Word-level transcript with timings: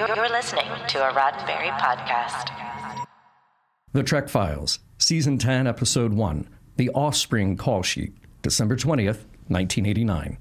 You're 0.00 0.30
listening 0.30 0.64
to 0.88 1.06
a 1.06 1.12
Roddenberry 1.12 1.70
podcast. 1.78 2.48
The 3.92 4.02
Trek 4.02 4.30
Files, 4.30 4.78
Season 4.96 5.36
10, 5.36 5.66
Episode 5.66 6.14
1, 6.14 6.48
The 6.76 6.88
Offspring 6.94 7.58
Call 7.58 7.82
Sheet, 7.82 8.14
December 8.40 8.76
20th, 8.76 9.26
1989. 9.48 10.38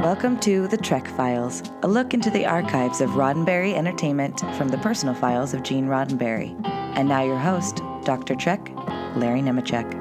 Welcome 0.00 0.38
to 0.38 0.68
The 0.68 0.78
Trek 0.80 1.08
Files, 1.08 1.64
a 1.82 1.88
look 1.88 2.14
into 2.14 2.30
the 2.30 2.46
archives 2.46 3.00
of 3.00 3.10
Roddenberry 3.10 3.74
Entertainment 3.74 4.38
from 4.56 4.68
the 4.68 4.78
personal 4.78 5.16
files 5.16 5.52
of 5.52 5.64
Gene 5.64 5.86
Roddenberry. 5.88 6.54
And 6.96 7.08
now 7.08 7.24
your 7.24 7.38
host, 7.38 7.82
Dr. 8.04 8.36
Trek, 8.36 8.70
Larry 9.16 9.40
Nemecek. 9.40 9.99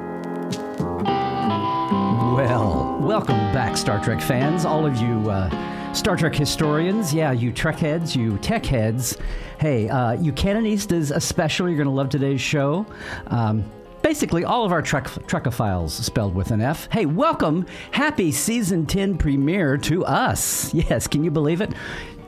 Well, 2.39 2.97
welcome 3.01 3.35
back, 3.51 3.75
Star 3.75 4.01
Trek 4.01 4.21
fans. 4.21 4.63
All 4.63 4.85
of 4.85 4.95
you 4.97 5.29
uh, 5.29 5.93
Star 5.93 6.15
Trek 6.15 6.33
historians, 6.33 7.13
yeah, 7.13 7.33
you 7.33 7.51
Trek 7.51 7.79
heads, 7.79 8.15
you 8.15 8.37
tech 8.37 8.65
heads. 8.65 9.17
Hey, 9.59 9.89
uh, 9.89 10.13
you 10.13 10.31
Canonistas 10.31 11.13
especially, 11.13 11.71
you're 11.71 11.77
going 11.77 11.93
to 11.93 11.93
love 11.93 12.07
today's 12.07 12.39
show. 12.39 12.85
Um, 13.27 13.69
basically, 14.01 14.45
all 14.45 14.63
of 14.63 14.71
our 14.71 14.81
Trek 14.81 15.05
Trekophiles 15.05 15.89
spelled 15.91 16.33
with 16.33 16.51
an 16.51 16.61
F. 16.61 16.87
Hey, 16.91 17.05
welcome, 17.05 17.65
happy 17.91 18.31
season 18.31 18.85
10 18.85 19.17
premiere 19.17 19.77
to 19.79 20.05
us. 20.05 20.73
Yes, 20.73 21.07
can 21.07 21.25
you 21.25 21.31
believe 21.31 21.59
it? 21.59 21.73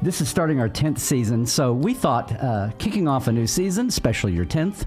This 0.02 0.20
is 0.20 0.27
starting 0.27 0.60
our 0.60 0.68
10th 0.68 0.99
season, 0.99 1.46
so 1.46 1.72
we 1.72 1.94
thought 1.94 2.34
uh, 2.44 2.72
kicking 2.80 3.08
off 3.08 3.27
a 3.27 3.32
new 3.32 3.48
season, 3.48 3.88
especially 3.88 4.34
your 4.34 4.46
10th, 4.46 4.86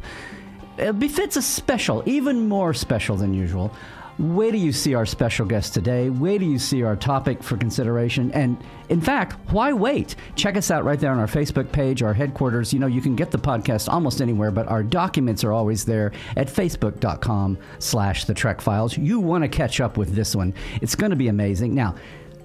it 0.79 0.99
befits 0.99 1.37
a 1.37 1.43
special, 1.43 2.03
even 2.07 2.49
more 2.49 2.75
special 2.75 3.17
than 3.17 3.35
usual. 3.35 3.73
Where 4.19 4.53
do 4.53 4.59
you 4.59 4.71
see 4.71 4.95
our 4.95 5.07
special 5.07 5.45
guest 5.45 5.75
today. 5.75 6.09
Where 6.09 6.39
do 6.39 6.45
you 6.45 6.59
see 6.59 6.85
our 6.85 6.95
topic 6.95 7.43
for 7.43 7.57
consideration. 7.57 8.31
And 8.31 8.57
in 8.89 9.01
fact, 9.01 9.37
why 9.51 9.73
wait? 9.73 10.15
Check 10.37 10.57
us 10.57 10.71
out 10.71 10.85
right 10.85 11.01
there 11.01 11.11
on 11.11 11.19
our 11.19 11.27
Facebook 11.27 11.73
page, 11.73 12.01
our 12.01 12.15
headquarters. 12.15 12.73
You 12.73 12.79
know, 12.79 12.87
you 12.87 13.01
can 13.01 13.17
get 13.17 13.33
the 13.33 13.39
podcast 13.39 13.93
almost 13.93 14.21
anywhere, 14.21 14.53
but 14.53 14.69
our 14.69 14.85
documents 14.85 15.43
are 15.43 15.53
always 15.53 15.85
there 15.85 16.13
at 16.37 16.47
facebook.com 16.47 17.59
slash 17.81 18.25
the 18.25 18.35
Trek 18.35 18.61
Files. 18.61 18.97
You 18.97 19.19
want 19.19 19.43
to 19.43 19.49
catch 19.49 19.81
up 19.81 19.97
with 19.97 20.15
this 20.15 20.37
one. 20.37 20.55
It's 20.81 20.95
going 20.95 21.11
to 21.11 21.17
be 21.17 21.27
amazing. 21.27 21.75
Now, 21.75 21.97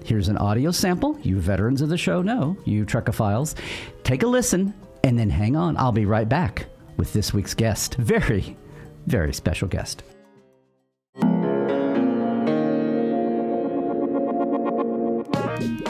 here's 0.04 0.28
an 0.28 0.38
audio 0.38 0.72
sample. 0.72 1.20
You 1.22 1.38
veterans 1.38 1.82
of 1.82 1.88
the 1.88 1.98
show 1.98 2.20
know, 2.20 2.56
you 2.64 2.84
Trekophiles. 2.84 3.54
Take 4.02 4.24
a 4.24 4.26
listen 4.26 4.74
and 5.04 5.16
then 5.16 5.30
hang 5.30 5.54
on. 5.54 5.76
I'll 5.76 5.92
be 5.92 6.04
right 6.04 6.28
back 6.28 6.66
with 7.00 7.14
this 7.14 7.32
week's 7.32 7.54
guest. 7.54 7.94
Very, 7.94 8.56
very 9.06 9.32
special 9.32 9.66
guest. 9.66 10.02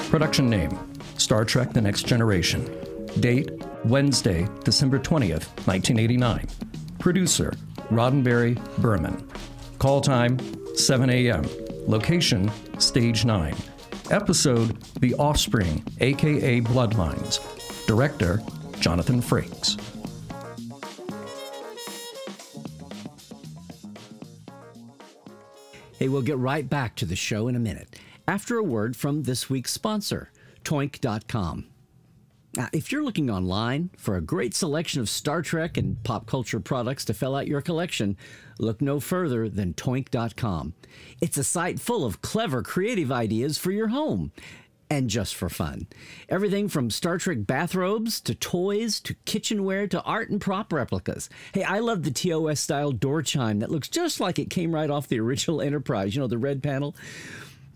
Production 0.08 0.48
name 0.48 0.78
Star 1.18 1.44
Trek 1.44 1.72
The 1.72 1.80
Next 1.80 2.06
Generation. 2.06 2.64
Date 3.18 3.50
Wednesday, 3.84 4.46
December 4.62 5.00
20th, 5.00 5.48
1989. 5.66 6.46
Producer 7.00 7.52
Roddenberry 7.90 8.54
Berman. 8.78 9.28
Call 9.80 10.00
time 10.00 10.38
7 10.76 11.10
a.m. 11.10 11.44
Location 11.88 12.50
Stage 12.78 13.24
9. 13.24 13.54
Episode 14.12 14.80
The 15.00 15.14
Offspring, 15.14 15.84
aka 15.98 16.60
Bloodlines. 16.60 17.40
Director 17.86 18.40
Jonathan 18.78 19.20
Frakes. 19.20 19.89
Hey, 26.00 26.08
we'll 26.08 26.22
get 26.22 26.38
right 26.38 26.66
back 26.66 26.96
to 26.96 27.04
the 27.04 27.14
show 27.14 27.46
in 27.46 27.54
a 27.54 27.58
minute 27.58 28.00
after 28.26 28.56
a 28.56 28.64
word 28.64 28.96
from 28.96 29.24
this 29.24 29.50
week's 29.50 29.70
sponsor, 29.70 30.32
Toynk.com. 30.64 31.66
Now, 32.56 32.68
if 32.72 32.90
you're 32.90 33.04
looking 33.04 33.28
online 33.28 33.90
for 33.98 34.16
a 34.16 34.22
great 34.22 34.54
selection 34.54 35.02
of 35.02 35.10
Star 35.10 35.42
Trek 35.42 35.76
and 35.76 36.02
pop 36.02 36.24
culture 36.24 36.58
products 36.58 37.04
to 37.04 37.12
fill 37.12 37.36
out 37.36 37.46
your 37.46 37.60
collection, 37.60 38.16
look 38.58 38.80
no 38.80 38.98
further 38.98 39.50
than 39.50 39.74
Toynk.com. 39.74 40.72
It's 41.20 41.36
a 41.36 41.44
site 41.44 41.78
full 41.78 42.06
of 42.06 42.22
clever, 42.22 42.62
creative 42.62 43.12
ideas 43.12 43.58
for 43.58 43.70
your 43.70 43.88
home 43.88 44.32
and 44.90 45.08
just 45.08 45.36
for 45.36 45.48
fun. 45.48 45.86
Everything 46.28 46.68
from 46.68 46.90
Star 46.90 47.16
Trek 47.16 47.38
bathrobes 47.46 48.20
to 48.22 48.34
toys 48.34 49.00
to 49.00 49.14
kitchenware 49.24 49.86
to 49.86 50.02
art 50.02 50.30
and 50.30 50.40
prop 50.40 50.72
replicas. 50.72 51.30
Hey, 51.54 51.62
I 51.62 51.78
love 51.78 52.02
the 52.02 52.10
TOS 52.10 52.60
style 52.60 52.90
door 52.90 53.22
chime 53.22 53.60
that 53.60 53.70
looks 53.70 53.88
just 53.88 54.18
like 54.18 54.38
it 54.38 54.50
came 54.50 54.74
right 54.74 54.90
off 54.90 55.08
the 55.08 55.20
original 55.20 55.60
Enterprise, 55.70 56.14
you 56.14 56.20
know, 56.20 56.26
the 56.26 56.38
red 56.38 56.62
panel. 56.62 56.96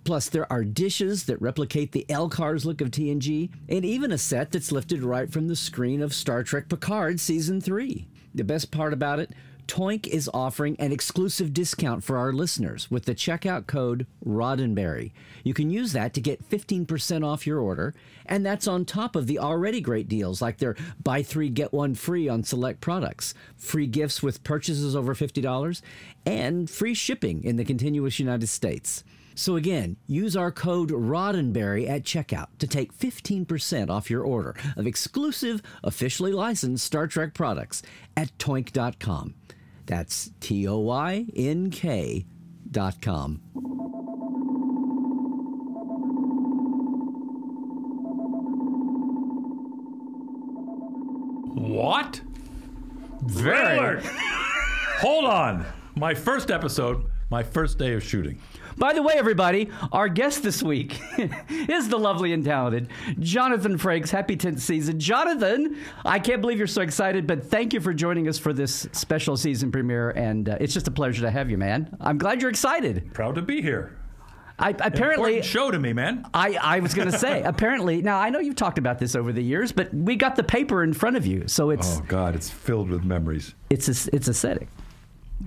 Plus, 0.02 0.28
there 0.28 0.50
are 0.52 0.64
dishes 0.64 1.24
that 1.24 1.40
replicate 1.40 1.92
the 1.92 2.04
LCARS 2.10 2.66
look 2.66 2.82
of 2.82 2.90
TNG, 2.90 3.50
and 3.70 3.84
even 3.86 4.12
a 4.12 4.18
set 4.18 4.50
that's 4.50 4.72
lifted 4.72 5.02
right 5.02 5.32
from 5.32 5.48
the 5.48 5.56
screen 5.56 6.02
of 6.02 6.12
Star 6.12 6.42
Trek 6.42 6.68
Picard 6.68 7.20
Season 7.20 7.60
3. 7.60 8.06
The 8.34 8.44
best 8.44 8.70
part 8.70 8.92
about 8.92 9.20
it, 9.20 9.30
Toynk 9.66 10.06
is 10.06 10.30
offering 10.32 10.76
an 10.78 10.92
exclusive 10.92 11.52
discount 11.52 12.04
for 12.04 12.16
our 12.16 12.32
listeners 12.32 12.90
with 12.90 13.04
the 13.04 13.14
checkout 13.14 13.66
code 13.66 14.06
Roddenberry. 14.24 15.12
You 15.42 15.54
can 15.54 15.70
use 15.70 15.92
that 15.92 16.14
to 16.14 16.20
get 16.20 16.48
15% 16.48 17.24
off 17.24 17.46
your 17.46 17.60
order, 17.60 17.94
and 18.26 18.44
that's 18.44 18.68
on 18.68 18.84
top 18.84 19.16
of 19.16 19.26
the 19.26 19.38
already 19.38 19.80
great 19.80 20.08
deals 20.08 20.42
like 20.42 20.58
their 20.58 20.76
buy 21.02 21.22
three, 21.22 21.48
get 21.48 21.72
one 21.72 21.94
free 21.94 22.28
on 22.28 22.44
select 22.44 22.80
products, 22.80 23.34
free 23.56 23.86
gifts 23.86 24.22
with 24.22 24.44
purchases 24.44 24.94
over 24.94 25.14
$50, 25.14 25.80
and 26.26 26.68
free 26.68 26.94
shipping 26.94 27.42
in 27.44 27.56
the 27.56 27.64
continuous 27.64 28.18
United 28.18 28.48
States. 28.48 29.04
So 29.34 29.56
again, 29.56 29.96
use 30.06 30.36
our 30.36 30.52
code 30.52 30.90
Roddenberry 30.90 31.88
at 31.88 32.04
checkout 32.04 32.46
to 32.58 32.68
take 32.68 32.96
15% 32.96 33.90
off 33.90 34.08
your 34.08 34.22
order 34.22 34.54
of 34.76 34.86
exclusive, 34.86 35.60
officially 35.82 36.32
licensed 36.32 36.84
Star 36.84 37.08
Trek 37.08 37.34
products 37.34 37.82
at 38.16 38.36
toynk.com. 38.38 39.34
That's 39.86 40.30
T 40.40 40.66
O 40.68 40.78
Y 40.78 41.26
N 41.34 41.70
K 41.70 42.26
dot 42.70 43.00
com. 43.00 43.40
What? 51.54 52.20
Very. 53.22 54.00
Hold 55.00 55.24
on. 55.24 55.66
My 55.96 56.14
first 56.14 56.50
episode, 56.50 57.06
my 57.30 57.42
first 57.42 57.78
day 57.78 57.94
of 57.94 58.02
shooting. 58.02 58.38
By 58.76 58.92
the 58.92 59.02
way, 59.02 59.14
everybody, 59.16 59.70
our 59.92 60.08
guest 60.08 60.42
this 60.42 60.62
week 60.62 61.00
is 61.48 61.88
the 61.88 61.98
lovely 61.98 62.32
and 62.32 62.44
talented 62.44 62.88
Jonathan 63.20 63.78
Frakes. 63.78 64.10
Happy 64.10 64.36
10th 64.36 64.60
season. 64.60 64.98
Jonathan, 64.98 65.76
I 66.04 66.18
can't 66.18 66.40
believe 66.40 66.58
you're 66.58 66.66
so 66.66 66.82
excited, 66.82 67.26
but 67.26 67.44
thank 67.44 67.72
you 67.72 67.80
for 67.80 67.94
joining 67.94 68.28
us 68.28 68.38
for 68.38 68.52
this 68.52 68.86
special 68.92 69.36
season 69.36 69.70
premiere. 69.70 70.10
And 70.10 70.48
uh, 70.48 70.58
it's 70.60 70.74
just 70.74 70.88
a 70.88 70.90
pleasure 70.90 71.22
to 71.22 71.30
have 71.30 71.50
you, 71.50 71.58
man. 71.58 71.96
I'm 72.00 72.18
glad 72.18 72.40
you're 72.40 72.50
excited. 72.50 73.12
Proud 73.14 73.36
to 73.36 73.42
be 73.42 73.62
here. 73.62 73.96
I, 74.56 74.70
apparently, 74.70 75.42
show 75.42 75.72
to 75.72 75.78
me, 75.80 75.92
man. 75.92 76.26
I, 76.32 76.56
I 76.60 76.78
was 76.80 76.94
going 76.94 77.10
to 77.10 77.18
say, 77.18 77.42
apparently, 77.44 78.02
now 78.02 78.18
I 78.20 78.30
know 78.30 78.38
you've 78.38 78.54
talked 78.54 78.78
about 78.78 79.00
this 79.00 79.16
over 79.16 79.32
the 79.32 79.42
years, 79.42 79.72
but 79.72 79.92
we 79.92 80.14
got 80.14 80.36
the 80.36 80.44
paper 80.44 80.84
in 80.84 80.92
front 80.92 81.16
of 81.16 81.26
you, 81.26 81.48
so 81.48 81.70
it's 81.70 81.98
Oh 81.98 82.04
God, 82.06 82.36
it's 82.36 82.50
filled 82.50 82.88
with 82.88 83.02
memories. 83.02 83.54
it's 83.68 83.88
a, 83.88 84.14
it's 84.14 84.28
aesthetic. 84.28 84.68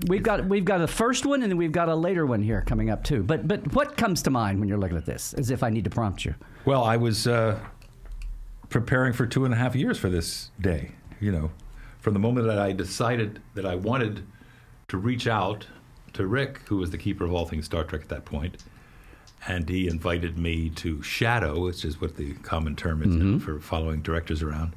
We've 0.06 0.22
got 0.22 0.44
we've 0.46 0.64
got 0.64 0.80
a 0.80 0.86
first 0.86 1.26
one 1.26 1.42
and 1.42 1.50
then 1.50 1.56
we've 1.56 1.72
got 1.72 1.88
a 1.88 1.94
later 1.94 2.24
one 2.26 2.42
here 2.42 2.62
coming 2.62 2.90
up 2.90 3.02
too. 3.04 3.22
But 3.22 3.48
but 3.48 3.74
what 3.74 3.96
comes 3.96 4.22
to 4.22 4.30
mind 4.30 4.60
when 4.60 4.68
you're 4.68 4.78
looking 4.78 4.96
at 4.96 5.06
this? 5.06 5.34
As 5.34 5.50
if 5.50 5.62
I 5.62 5.70
need 5.70 5.84
to 5.84 5.90
prompt 5.90 6.24
you. 6.24 6.34
Well, 6.64 6.84
I 6.84 6.96
was 6.96 7.26
uh, 7.26 7.58
preparing 8.68 9.12
for 9.12 9.26
two 9.26 9.44
and 9.44 9.52
a 9.52 9.56
half 9.56 9.74
years 9.74 9.98
for 9.98 10.08
this 10.08 10.50
day. 10.60 10.92
You 11.20 11.32
know, 11.32 11.50
from 12.00 12.12
the 12.12 12.20
moment 12.20 12.46
that 12.46 12.58
I 12.58 12.72
decided 12.72 13.40
that 13.54 13.66
I 13.66 13.74
wanted 13.74 14.24
to 14.88 14.98
reach 14.98 15.26
out 15.26 15.66
to 16.12 16.26
Rick, 16.26 16.60
who 16.66 16.76
was 16.76 16.90
the 16.90 16.98
keeper 16.98 17.24
of 17.24 17.32
all 17.32 17.44
things 17.44 17.64
Star 17.64 17.84
Trek 17.84 18.02
at 18.02 18.08
that 18.08 18.24
point, 18.24 18.62
and 19.46 19.68
he 19.68 19.88
invited 19.88 20.38
me 20.38 20.70
to 20.70 21.02
shadow, 21.02 21.60
which 21.64 21.84
is 21.84 22.00
what 22.00 22.16
the 22.16 22.34
common 22.34 22.76
term 22.76 23.02
is 23.02 23.14
now 23.14 23.38
for 23.38 23.58
following 23.60 24.00
directors 24.02 24.42
around. 24.42 24.74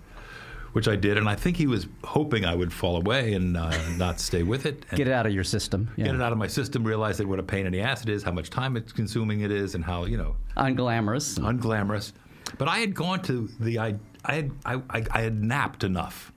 Which 0.74 0.88
I 0.88 0.96
did, 0.96 1.18
and 1.18 1.28
I 1.28 1.36
think 1.36 1.58
he 1.58 1.68
was 1.68 1.86
hoping 2.06 2.46
I 2.46 2.56
would 2.56 2.72
fall 2.72 2.96
away 2.96 3.34
and 3.34 3.58
uh, 3.58 3.72
not 3.98 4.22
stay 4.22 4.42
with 4.44 4.66
it. 4.66 4.86
And 4.90 4.98
Get 4.98 5.08
it 5.08 5.12
out 5.14 5.26
of 5.26 5.34
your 5.34 5.44
system. 5.44 5.92
Yeah. 5.98 6.06
get 6.06 6.16
it 6.16 6.22
out 6.22 6.32
of 6.32 6.38
my 6.38 6.48
system, 6.48 6.86
realize 6.86 7.18
that 7.18 7.28
what 7.28 7.40
a 7.40 7.44
pain 7.44 7.66
in 7.66 7.74
the 7.74 7.82
ass 7.82 8.04
it 8.04 8.10
is, 8.10 8.24
how 8.24 8.32
much 8.32 8.50
time 8.50 8.78
it's 8.78 8.94
consuming 8.94 9.42
it 9.42 9.52
is, 9.52 9.76
and 9.76 9.84
how 9.84 10.06
you 10.06 10.16
know 10.16 10.36
Unglamorous. 10.56 11.38
unglamorous. 11.40 12.14
But 12.58 12.70
I 12.70 12.78
had 12.80 12.96
gone 12.96 13.22
to 13.24 13.50
the 13.60 13.80
I 13.80 13.96
I 14.24 14.34
had 14.36 14.52
I, 14.66 14.76
I, 14.90 15.06
I 15.12 15.22
had 15.22 15.44
napped 15.44 15.84
enough. 15.84 16.32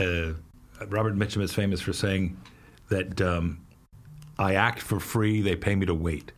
Uh, 0.00 0.32
Robert 0.88 1.14
Mitchum 1.16 1.42
is 1.42 1.52
famous 1.52 1.80
for 1.80 1.92
saying 1.92 2.36
that 2.88 3.20
um, 3.20 3.60
I 4.38 4.54
act 4.54 4.80
for 4.80 4.98
free; 5.00 5.40
they 5.42 5.56
pay 5.56 5.74
me 5.74 5.86
to 5.86 5.94
wait. 5.94 6.32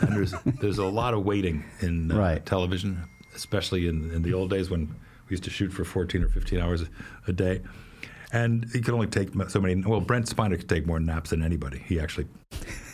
And 0.00 0.12
there's 0.16 0.34
there's 0.60 0.78
a 0.78 0.84
lot 0.86 1.14
of 1.14 1.24
waiting 1.24 1.64
in 1.80 2.10
uh, 2.12 2.16
Right. 2.18 2.44
television, 2.46 3.04
especially 3.34 3.88
in, 3.88 4.10
in 4.12 4.22
the 4.22 4.32
old 4.34 4.50
days 4.50 4.70
when 4.70 4.94
used 5.34 5.44
to 5.44 5.50
shoot 5.50 5.72
for 5.72 5.84
14 5.84 6.22
or 6.22 6.28
15 6.28 6.60
hours 6.60 6.82
a, 6.82 6.88
a 7.28 7.32
day. 7.32 7.60
And 8.32 8.66
he 8.72 8.80
could 8.80 8.94
only 8.94 9.06
take 9.06 9.30
so 9.48 9.60
many. 9.60 9.76
Well, 9.76 10.00
Brent 10.00 10.26
Spiner 10.26 10.58
could 10.58 10.68
take 10.68 10.86
more 10.86 10.98
naps 10.98 11.30
than 11.30 11.42
anybody. 11.42 11.78
He 11.86 12.00
actually 12.00 12.26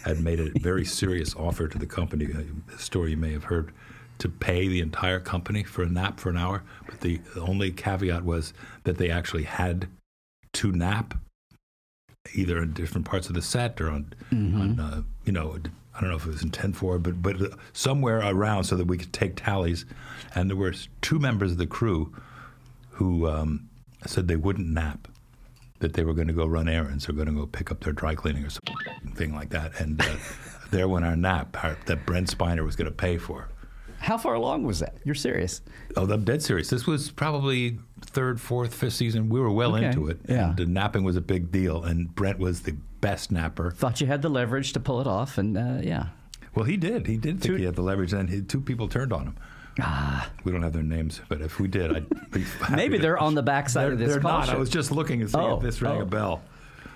had 0.05 0.21
made 0.21 0.41
a 0.41 0.51
very 0.59 0.85
serious 0.85 1.35
offer 1.35 1.69
to 1.69 1.79
the 1.79 1.87
company, 1.87 2.27
a 2.75 2.79
story 2.79 3.13
you 3.13 3.17
may 3.17 3.33
have 3.33 3.45
heard, 3.45 3.73
to 4.19 4.29
pay 4.29 4.69
the 4.69 4.81
entire 4.81 5.19
company 5.19 5.63
for 5.65 5.83
a 5.83 5.89
nap 5.89 6.21
for 6.21 6.29
an 6.29 6.37
hour. 6.37 6.63
But 6.87 7.01
the 7.01 7.21
only 7.39 7.71
caveat 7.71 8.25
was 8.25 8.53
that 8.85 8.99
they 8.99 9.11
actually 9.11 9.45
had 9.45 9.89
to 10.55 10.73
nap, 10.73 11.15
either 12.35 12.63
in 12.63 12.73
different 12.75 13.07
parts 13.07 13.29
of 13.29 13.35
the 13.35 13.43
set 13.43 13.81
or 13.81 13.91
on, 13.91 14.13
on 14.31 14.81
uh, 14.81 15.03
you 15.25 15.33
know, 15.33 15.59
I 15.95 16.01
don't 16.01 16.11
know 16.11 16.17
if 16.17 16.27
it 16.27 16.33
was 16.33 16.43
in 16.43 16.51
10 16.51 16.75
4, 16.75 16.99
but, 16.99 17.23
but 17.23 17.41
uh, 17.41 17.49
somewhere 17.73 18.19
around 18.19 18.65
so 18.65 18.77
that 18.77 18.87
we 18.87 18.99
could 18.99 19.13
take 19.13 19.37
tallies. 19.37 19.87
And 20.35 20.51
there 20.51 20.57
were 20.57 20.75
two 21.01 21.19
members 21.19 21.53
of 21.53 21.59
the 21.59 21.67
crew 21.67 22.15
who 23.01 23.27
um, 23.27 23.67
said 24.07 24.29
they 24.29 24.37
wouldn't 24.37 24.69
nap, 24.69 25.09
that 25.79 25.95
they 25.95 26.05
were 26.05 26.13
going 26.13 26.29
to 26.29 26.35
go 26.35 26.45
run 26.47 26.69
errands 26.69 27.09
or 27.09 27.15
going 27.15 27.27
to 27.29 27.33
go 27.33 27.47
pick 27.47 27.71
up 27.73 27.81
their 27.83 27.95
dry 27.95 28.15
cleaning 28.15 28.45
or 28.45 28.51
something 28.51 29.35
like 29.35 29.49
that. 29.49 29.81
And 29.81 29.99
uh, 30.03 30.17
there 30.71 30.87
went 30.87 31.07
our 31.07 31.17
nap 31.17 31.57
our, 31.65 31.79
that 31.87 32.05
Brent 32.05 32.29
Spiner 32.37 32.63
was 32.63 32.77
going 32.77 32.91
to 32.91 32.95
pay 32.97 33.17
for. 33.17 33.49
How 34.01 34.19
far 34.19 34.35
along 34.35 34.65
was 34.65 34.81
that? 34.81 34.97
You're 35.05 35.15
serious? 35.15 35.63
Oh, 35.97 36.07
I'm 36.11 36.25
dead 36.25 36.43
serious. 36.43 36.69
This 36.69 36.87
was 36.87 37.11
probably 37.11 37.79
third, 38.03 38.39
fourth, 38.39 38.75
fifth 38.75 38.93
season. 38.95 39.31
We 39.31 39.41
were 39.41 39.51
well 39.51 39.75
Okay. 39.77 39.87
into 39.87 40.09
it. 40.09 40.21
Yeah. 40.29 40.51
And 40.51 40.57
the 40.59 40.67
napping 40.67 41.03
was 41.05 41.17
a 41.17 41.21
big 41.23 41.51
deal. 41.51 41.83
And 41.85 42.15
Brent 42.15 42.39
was 42.39 42.63
the 42.63 42.77
best 43.01 43.33
napper. 43.33 43.71
Thought 43.71 44.03
you 44.03 44.07
had 44.07 44.21
the 44.21 44.29
leverage 44.29 44.75
to 44.75 44.81
pull 44.81 45.01
it 45.01 45.07
off, 45.07 45.39
and 45.39 45.57
uh, 45.57 45.79
yeah. 45.83 46.09
Well, 46.55 46.67
he 46.67 46.77
did. 46.77 47.07
He 47.07 47.17
did 47.17 47.41
think 47.41 47.45
Two- 47.45 47.57
he 47.57 47.65
had 47.65 47.77
the 47.77 47.83
leverage, 47.83 48.13
and 48.13 48.29
he, 48.29 48.43
two 48.43 48.61
people 48.61 48.89
turned 48.89 49.13
on 49.13 49.23
him. 49.25 49.37
Ah, 49.83 50.31
We 50.45 50.53
don't 50.53 50.63
have 50.63 50.73
their 50.73 50.83
names, 50.83 51.21
but 51.29 51.41
if 51.41 51.59
we 51.61 51.69
did, 51.69 51.95
I'd 51.97 52.31
be 52.31 52.45
maybe 52.71 52.99
they're 52.99 53.19
on 53.19 53.35
the 53.35 53.43
backside 53.43 53.87
They're, 53.87 53.93
of 53.93 53.99
this 53.99 54.09
they're 54.11 54.21
not. 54.21 54.49
I 54.49 54.57
was 54.57 54.71
just 54.71 54.91
looking 54.91 55.21
and 55.21 55.31
seeing 55.31 55.45
Oh, 55.45 55.57
if 55.57 55.63
this 55.63 55.83
rang 55.83 55.99
oh. 55.99 56.03
a 56.03 56.07
bell. 56.07 56.43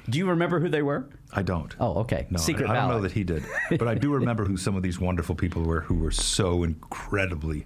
Do 0.09 0.19
you 0.19 0.29
remember 0.29 0.61
who 0.61 0.69
they 0.69 0.83
were? 0.83 1.07
I 1.33 1.43
don't. 1.43 1.75
Oh, 1.81 2.01
okay. 2.01 2.27
No, 2.31 2.39
Secret 2.39 2.69
I, 2.69 2.73
I 2.73 2.77
don't 2.77 2.91
know 2.91 3.01
that 3.01 3.13
he 3.13 3.25
did, 3.25 3.45
but 3.71 3.89
I 3.89 3.95
do 3.95 4.13
remember 4.15 4.45
who 4.45 4.57
some 4.57 4.77
of 4.77 4.83
these 4.83 5.01
wonderful 5.01 5.35
people 5.35 5.63
were 5.63 5.81
who 5.81 5.95
were 5.95 6.11
so 6.11 6.63
incredibly 6.63 7.65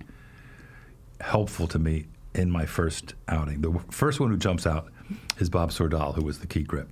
helpful 1.20 1.66
to 1.68 1.78
me 1.78 2.06
in 2.34 2.50
my 2.50 2.64
first 2.64 3.14
outing. 3.26 3.60
The 3.60 3.80
first 3.90 4.20
one 4.20 4.30
who 4.30 4.36
jumps 4.36 4.66
out 4.66 4.88
is 5.38 5.50
Bob 5.50 5.70
Sordal, 5.70 6.14
who 6.14 6.22
was 6.22 6.38
the 6.38 6.46
key 6.46 6.62
grip. 6.62 6.88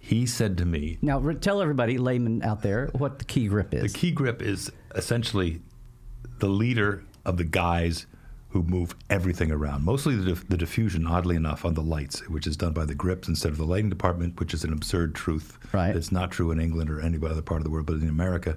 He 0.00 0.24
said 0.24 0.56
to 0.58 0.64
me, 0.64 0.98
Now, 1.02 1.18
tell 1.32 1.60
everybody, 1.60 1.98
layman 1.98 2.42
out 2.42 2.62
there, 2.62 2.88
what 2.92 3.18
the 3.18 3.24
key 3.24 3.48
grip 3.48 3.74
is. 3.74 3.92
The 3.92 3.98
key 3.98 4.12
grip 4.12 4.40
is 4.40 4.70
essentially 4.94 5.60
the 6.38 6.48
leader 6.48 7.02
of 7.24 7.36
the 7.36 7.44
guys 7.44 8.06
who 8.50 8.62
move 8.62 8.94
everything 9.10 9.50
around. 9.50 9.84
Mostly 9.84 10.16
the, 10.16 10.34
the 10.48 10.56
diffusion, 10.56 11.06
oddly 11.06 11.36
enough, 11.36 11.64
on 11.64 11.74
the 11.74 11.82
lights, 11.82 12.26
which 12.28 12.46
is 12.46 12.56
done 12.56 12.72
by 12.72 12.84
the 12.84 12.94
grips 12.94 13.28
instead 13.28 13.50
of 13.52 13.58
the 13.58 13.64
lighting 13.66 13.90
department, 13.90 14.38
which 14.40 14.54
is 14.54 14.64
an 14.64 14.72
absurd 14.72 15.14
truth. 15.14 15.58
Right. 15.72 15.94
It's 15.94 16.12
not 16.12 16.30
true 16.30 16.50
in 16.52 16.60
England 16.60 16.88
or 16.90 17.00
any 17.00 17.16
other 17.18 17.42
part 17.42 17.60
of 17.60 17.64
the 17.64 17.70
world, 17.70 17.86
but 17.86 17.96
in 17.96 18.08
America, 18.08 18.56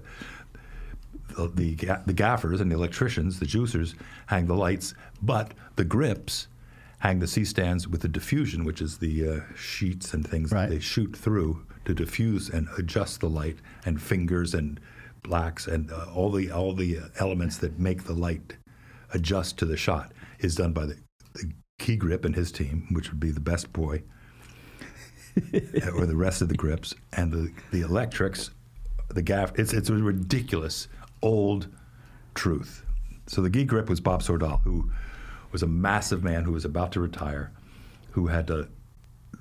the, 1.35 1.47
the, 1.47 1.75
ga- 1.75 2.01
the 2.05 2.13
gaffers 2.13 2.61
and 2.61 2.71
the 2.71 2.75
electricians, 2.75 3.39
the 3.39 3.45
juicers, 3.45 3.95
hang 4.27 4.47
the 4.47 4.53
lights, 4.55 4.93
but 5.21 5.53
the 5.75 5.83
grips 5.85 6.47
hang 6.99 7.19
the 7.19 7.27
C 7.27 7.43
stands 7.45 7.87
with 7.87 8.01
the 8.01 8.07
diffusion, 8.07 8.63
which 8.65 8.81
is 8.81 8.97
the 8.97 9.27
uh, 9.29 9.39
sheets 9.57 10.13
and 10.13 10.25
things 10.27 10.51
Right. 10.51 10.69
that 10.69 10.75
they 10.75 10.79
shoot 10.81 11.15
through 11.15 11.65
to 11.85 11.93
diffuse 11.93 12.49
and 12.49 12.67
adjust 12.77 13.21
the 13.21 13.29
light, 13.29 13.57
and 13.85 14.01
fingers 14.01 14.53
and 14.53 14.79
blacks 15.23 15.67
and 15.67 15.91
uh, 15.91 16.07
all 16.13 16.31
the 16.31 16.51
all 16.51 16.73
the 16.73 16.99
uh, 16.99 17.01
elements 17.19 17.57
that 17.57 17.79
make 17.79 18.03
the 18.03 18.13
light 18.13 18.55
adjust 19.13 19.57
to 19.57 19.65
the 19.65 19.77
shot 19.77 20.11
is 20.39 20.55
done 20.55 20.73
by 20.73 20.85
the, 20.85 20.97
the 21.33 21.51
key 21.79 21.95
grip 21.95 22.25
and 22.25 22.35
his 22.35 22.51
team, 22.51 22.87
which 22.91 23.09
would 23.09 23.19
be 23.19 23.31
the 23.31 23.39
best 23.39 23.71
boy, 23.73 24.03
or 25.93 26.05
the 26.05 26.15
rest 26.15 26.41
of 26.41 26.49
the 26.49 26.55
grips, 26.55 26.93
and 27.13 27.31
the 27.31 27.51
the 27.71 27.81
electrics, 27.81 28.51
the 29.09 29.21
gaff. 29.21 29.51
It's 29.57 29.73
it's 29.73 29.89
a 29.89 29.93
ridiculous 29.93 30.87
old 31.21 31.67
truth. 32.35 32.85
So 33.27 33.41
the 33.41 33.49
key 33.49 33.63
grip 33.63 33.89
was 33.89 33.99
Bob 33.99 34.21
Sordal, 34.21 34.61
who 34.63 34.91
was 35.51 35.63
a 35.63 35.67
massive 35.67 36.23
man 36.23 36.43
who 36.43 36.51
was 36.51 36.65
about 36.65 36.91
to 36.93 36.99
retire, 36.99 37.51
who 38.11 38.27
had 38.27 38.49
a 38.49 38.67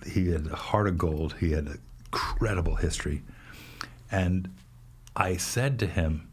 he 0.06 0.30
had 0.30 0.46
a 0.46 0.56
heart 0.56 0.88
of 0.88 0.98
gold. 0.98 1.36
He 1.40 1.52
had 1.52 1.66
an 1.66 1.80
incredible 2.06 2.76
history, 2.76 3.22
and 4.10 4.48
I 5.18 5.36
said 5.36 5.78
to 5.80 5.86
him, 5.86 6.28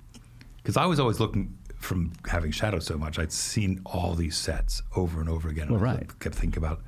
because 0.58 0.78
I 0.78 0.86
was 0.86 1.00
always 1.00 1.20
looking 1.20 1.58
from 1.78 2.14
having 2.28 2.52
shadowed 2.52 2.84
so 2.84 2.98
much, 2.98 3.20
I'd 3.20 3.32
seen 3.32 3.82
all 3.86 4.14
these 4.14 4.38
sets 4.38 4.84
over 4.96 5.20
and 5.20 5.28
over 5.28 5.50
again. 5.50 5.70
Well, 5.70 5.80
and 5.80 5.88
I 5.88 5.94
right. 5.96 6.20
kept 6.20 6.36
thinking 6.36 6.60
about 6.64 6.82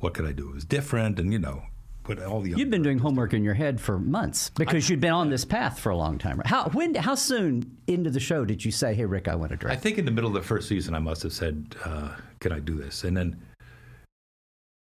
what 0.00 0.14
could 0.14 0.26
I 0.26 0.32
do? 0.32 0.50
It 0.50 0.54
was 0.54 0.64
different, 0.64 1.18
and 1.18 1.32
you 1.32 1.38
know, 1.38 1.62
but 2.04 2.22
all 2.22 2.40
the 2.40 2.50
You've 2.50 2.70
been 2.70 2.82
doing 2.82 2.98
homework 2.98 3.32
in 3.32 3.42
your 3.42 3.54
head 3.54 3.80
for 3.80 3.98
months 3.98 4.50
because 4.50 4.90
you'd 4.90 5.00
been 5.00 5.12
on 5.12 5.30
this 5.30 5.44
path 5.44 5.78
for 5.78 5.90
a 5.90 5.96
long 5.96 6.18
time. 6.18 6.38
right? 6.38 6.46
How 6.46 6.68
when 6.70 6.94
how 6.94 7.14
soon 7.14 7.78
into 7.86 8.10
the 8.10 8.20
show 8.20 8.44
did 8.44 8.64
you 8.64 8.70
say, 8.70 8.94
"Hey, 8.94 9.06
Rick, 9.06 9.28
I 9.28 9.34
want 9.34 9.52
to 9.52 9.56
direct"? 9.56 9.78
I 9.78 9.80
think 9.80 9.98
in 9.98 10.04
the 10.04 10.10
middle 10.10 10.28
of 10.28 10.34
the 10.34 10.46
first 10.46 10.68
season, 10.68 10.94
I 10.94 10.98
must 10.98 11.22
have 11.22 11.32
said, 11.32 11.76
uh, 11.84 12.16
"Can 12.40 12.52
I 12.52 12.58
do 12.58 12.74
this?" 12.74 13.04
And 13.04 13.16
then 13.16 13.40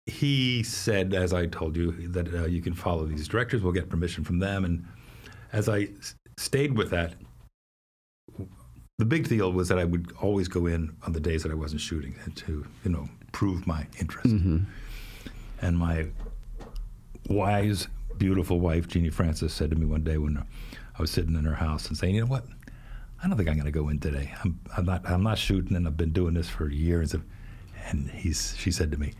he 0.06 0.62
said, 0.62 1.14
as 1.14 1.32
I 1.32 1.46
told 1.46 1.76
you, 1.76 1.92
that 2.08 2.34
uh, 2.34 2.46
you 2.46 2.60
can 2.60 2.74
follow 2.74 3.06
these 3.06 3.28
directors. 3.28 3.62
We'll 3.62 3.72
get 3.72 3.88
permission 3.88 4.24
from 4.24 4.38
them. 4.38 4.64
And 4.64 4.86
as 5.52 5.68
I 5.68 5.88
stayed 6.40 6.76
with 6.76 6.90
that, 6.90 7.14
the 8.98 9.04
big 9.04 9.28
deal 9.28 9.52
was 9.52 9.68
that 9.68 9.78
I 9.78 9.84
would 9.84 10.12
always 10.20 10.48
go 10.48 10.66
in 10.66 10.96
on 11.06 11.12
the 11.12 11.20
days 11.20 11.42
that 11.42 11.52
I 11.52 11.54
wasn't 11.54 11.80
shooting 11.80 12.14
and 12.24 12.36
to, 12.38 12.66
you 12.84 12.90
know, 12.90 13.08
prove 13.32 13.66
my 13.66 13.86
interest. 13.98 14.34
Mm-hmm. 14.34 14.58
And 15.62 15.78
my 15.78 16.06
wise, 17.28 17.88
beautiful 18.16 18.60
wife, 18.60 18.88
Genie 18.88 19.10
Francis, 19.10 19.52
said 19.52 19.70
to 19.70 19.76
me 19.76 19.86
one 19.86 20.02
day 20.02 20.18
when 20.18 20.38
I 20.38 21.00
was 21.00 21.10
sitting 21.10 21.34
in 21.34 21.44
her 21.44 21.54
house 21.54 21.88
and 21.88 21.96
saying, 21.96 22.14
"You 22.14 22.22
know 22.22 22.26
what? 22.26 22.46
I 23.22 23.28
don't 23.28 23.36
think 23.36 23.48
I'm 23.48 23.56
going 23.56 23.66
to 23.66 23.70
go 23.70 23.90
in 23.90 23.98
today. 24.00 24.32
I'm, 24.42 24.58
I'm 24.76 24.86
not. 24.86 25.08
I'm 25.08 25.22
not 25.22 25.36
shooting, 25.38 25.76
and 25.76 25.86
I've 25.86 25.98
been 25.98 26.12
doing 26.12 26.34
this 26.34 26.48
for 26.48 26.70
years." 26.70 27.14
And 27.86 28.10
he's. 28.10 28.56
She 28.56 28.70
said 28.70 28.90
to 28.92 28.98
me, 28.98 29.12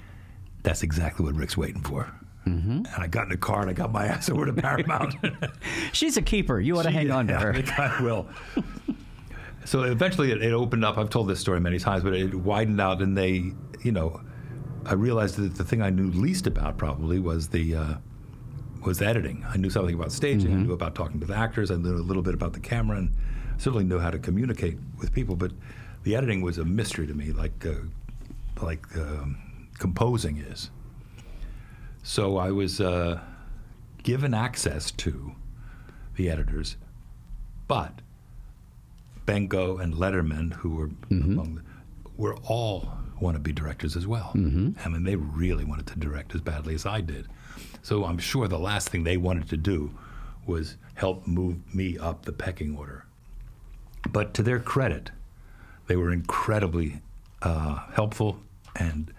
"That's 0.63 0.83
exactly 0.83 1.25
what 1.27 1.35
Rick's 1.35 1.57
waiting 1.57 1.83
for." 1.83 2.11
Mm-hmm. 2.47 2.71
And 2.71 2.89
I 2.97 3.07
got 3.07 3.25
in 3.25 3.29
the 3.31 3.37
car 3.37 3.61
and 3.61 3.71
I 3.71 3.73
got 3.75 3.93
my 3.93 4.07
ass 4.13 4.31
over 4.31 4.47
to 4.47 4.53
Paramount. 4.53 5.15
She's 5.93 6.17
a 6.17 6.23
keeper. 6.23 6.59
You 6.61 6.79
ought 6.79 6.83
to 6.85 6.91
hang 6.91 7.11
on 7.11 7.27
to 7.29 7.33
Yeah, 7.35 7.39
I 7.39 7.43
her. 7.43 7.55
think 7.55 7.79
I 7.79 8.03
will. 8.03 8.27
so 9.65 9.83
eventually 9.83 10.33
it, 10.33 10.43
it 10.43 10.53
opened 10.53 10.85
up. 10.85 10.99
I've 10.99 11.11
told 11.11 11.29
this 11.29 11.41
story 11.41 11.61
many 11.61 11.79
times, 11.79 12.03
but 12.03 12.15
it 12.15 12.35
widened 12.35 12.81
out, 12.81 13.03
and 13.03 13.17
they, 13.17 13.53
you 13.83 13.93
know, 13.93 14.21
I 14.87 14.95
realized 14.95 15.37
that 15.37 15.55
the 15.57 15.65
thing 15.65 15.83
I 15.83 15.91
knew 15.91 16.11
least 16.11 16.47
about 16.47 16.79
probably 16.79 17.19
was 17.21 17.49
the 17.49 17.77
uh, 17.77 17.95
was 18.85 19.03
editing. 19.03 19.45
I 19.47 19.59
knew 19.59 19.69
something 19.69 19.95
about 19.95 20.11
staging. 20.11 20.53
I 20.53 20.57
knew 20.57 20.73
about 20.73 20.95
talking 20.95 21.21
to 21.21 21.27
the 21.27 21.37
actors. 21.37 21.71
I 21.71 21.77
knew 21.77 21.95
a 21.95 22.01
little 22.01 22.23
bit 22.23 22.33
about 22.33 22.55
the 22.55 22.61
camera, 22.61 22.97
and 22.97 23.13
certainly 23.59 23.85
knew 23.85 23.99
how 23.99 24.11
to 24.11 24.19
communicate 24.19 24.79
with 24.99 25.13
people. 25.13 25.37
But 25.37 25.53
the 26.05 26.17
editing 26.17 26.41
was 26.41 26.57
a 26.57 26.65
mystery 26.65 27.07
to 27.07 27.13
me, 27.13 27.33
like 27.33 27.67
uh, 27.67 27.75
like 28.63 28.87
um, 28.97 29.37
composing 29.79 30.39
is. 30.39 30.71
So 32.03 32.37
I 32.39 32.51
was 32.51 32.81
uh, 32.81 33.21
given 34.03 34.35
access 34.35 34.91
to 34.93 35.33
the 36.17 36.31
editors, 36.31 36.77
but 37.69 38.01
Benko 39.27 39.81
and 39.81 39.95
Lederman, 39.95 40.53
who 40.55 40.71
were 40.71 40.91
among 41.11 41.57
the, 41.57 41.63
were 42.17 42.37
all 42.45 42.93
wannabe 43.21 43.55
directors 43.55 43.97
as 43.97 44.07
well. 44.07 44.31
I 44.85 44.89
mean, 44.89 45.05
they 45.05 45.17
really 45.17 45.65
wanted 45.65 45.87
to 45.89 45.99
direct 45.99 46.35
as 46.35 46.41
badly 46.41 46.75
as 46.75 46.87
I 46.87 47.01
did. 47.01 47.29
So 47.83 48.05
I'm 48.05 48.19
sure 48.19 48.49
the 48.49 48.59
last 48.59 48.89
thing 48.89 49.05
they 49.05 49.17
wanted 49.19 49.49
to 49.51 49.57
do 49.57 49.95
was 50.47 50.77
help 50.95 51.27
move 51.27 51.57
me 51.75 51.99
up 51.99 52.25
the 52.25 52.33
pecking 52.33 52.77
order. 52.77 53.05
But 54.11 54.33
to 54.35 54.43
their 54.43 54.59
credit, 54.59 55.11
they 55.87 55.97
were 55.97 56.13
incredibly 56.13 57.03
uh, 57.43 57.87
helpful 57.93 58.39
and 58.77 59.13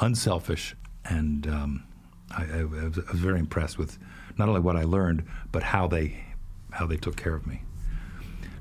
unselfish, 0.00 0.76
and 1.04 1.46
um, 1.46 1.84
I, 2.30 2.60
I, 2.60 2.64
was, 2.64 2.98
I 2.98 3.12
was 3.12 3.20
very 3.20 3.38
impressed 3.38 3.78
with 3.78 3.98
not 4.36 4.48
only 4.48 4.60
what 4.60 4.76
I 4.76 4.82
learned, 4.84 5.24
but 5.52 5.62
how 5.62 5.86
they 5.86 6.24
how 6.70 6.86
they 6.86 6.96
took 6.96 7.16
care 7.16 7.34
of 7.34 7.46
me. 7.46 7.62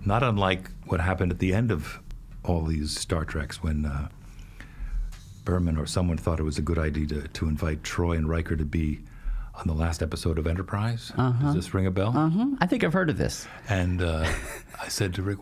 Not 0.06 0.24
unlike 0.24 0.70
what 0.86 1.02
happened 1.02 1.32
at 1.32 1.40
the 1.40 1.54
end 1.54 1.72
of 1.72 2.00
all 2.44 2.64
these 2.64 2.98
Star 2.98 3.26
Treks 3.26 3.62
when 3.62 3.86
uh, 3.86 4.08
Berman 5.44 5.78
or 5.78 5.86
someone 5.86 6.18
thought 6.18 6.40
it 6.40 6.44
was 6.44 6.58
a 6.58 6.62
good 6.62 6.78
idea 6.78 7.06
to, 7.08 7.28
to 7.28 7.48
invite 7.48 7.84
Troy 7.84 8.14
and 8.14 8.30
Riker 8.30 8.56
to 8.56 8.64
be 8.66 9.02
on 9.56 9.68
the 9.68 9.74
last 9.74 10.02
episode 10.02 10.38
of 10.38 10.48
Enterprise. 10.48 11.12
Does 11.18 11.56
this 11.56 11.74
ring 11.74 11.86
a 11.86 11.92
bell? 11.92 12.12
hmm 12.12 12.56
I 12.62 12.68
think 12.68 12.84
I've 12.84 12.94
heard 12.94 13.10
of 13.10 13.18
this. 13.18 13.48
And 13.68 14.02
uh, 14.02 14.32
I 14.82 14.88
said 14.88 15.14
to 15.16 15.22
Rick, 15.24 15.40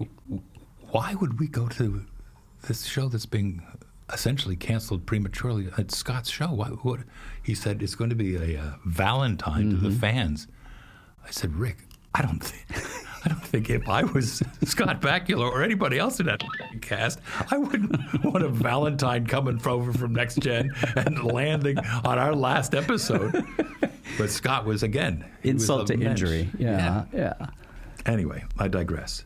why 0.91 1.13
would 1.15 1.39
we 1.39 1.47
go 1.47 1.67
to 1.69 2.05
this 2.67 2.85
show 2.85 3.09
that's 3.09 3.25
being 3.25 3.61
essentially 4.11 4.55
canceled 4.55 5.05
prematurely? 5.05 5.69
It's 5.77 5.97
Scott's 5.97 6.29
show. 6.29 6.47
Why, 6.47 6.67
what? 6.67 7.01
He 7.43 7.55
said, 7.55 7.81
it's 7.83 7.95
going 7.95 8.09
to 8.09 8.15
be 8.15 8.35
a 8.35 8.59
uh, 8.61 8.71
Valentine 8.85 9.69
to 9.71 9.75
the 9.77 9.91
fans. 9.91 10.47
I 11.25 11.31
said, 11.31 11.55
Rick, 11.55 11.77
I 12.13 12.21
don't 12.21 12.39
think. 12.43 12.65
I 13.25 13.29
don't 13.29 13.43
think 13.43 13.71
if 13.71 13.89
I 13.89 14.03
was 14.03 14.43
Scott 14.65 15.01
Bakula 15.01 15.49
or 15.51 15.63
anybody 15.63 15.97
else 15.97 16.19
in 16.19 16.27
that 16.27 16.43
cast, 16.81 17.19
I 17.49 17.57
wouldn't 17.57 18.23
want 18.23 18.43
a 18.43 18.49
Valentine 18.49 19.25
coming 19.25 19.59
over 19.65 19.91
from 19.93 20.13
Next 20.13 20.35
Gen 20.41 20.69
and 20.95 21.23
landing 21.23 21.79
on 21.79 22.19
our 22.19 22.35
last 22.35 22.75
episode. 22.75 23.43
But 24.19 24.29
Scott 24.29 24.65
was 24.65 24.83
again 24.83 25.25
he 25.41 25.51
was 25.53 25.63
Insult 25.63 25.87
to 25.87 25.93
immense. 25.93 26.21
injury. 26.21 26.49
Yeah, 26.59 27.05
yeah. 27.11 27.33
Anyway, 28.05 28.45
I 28.59 28.67
digress. 28.67 29.25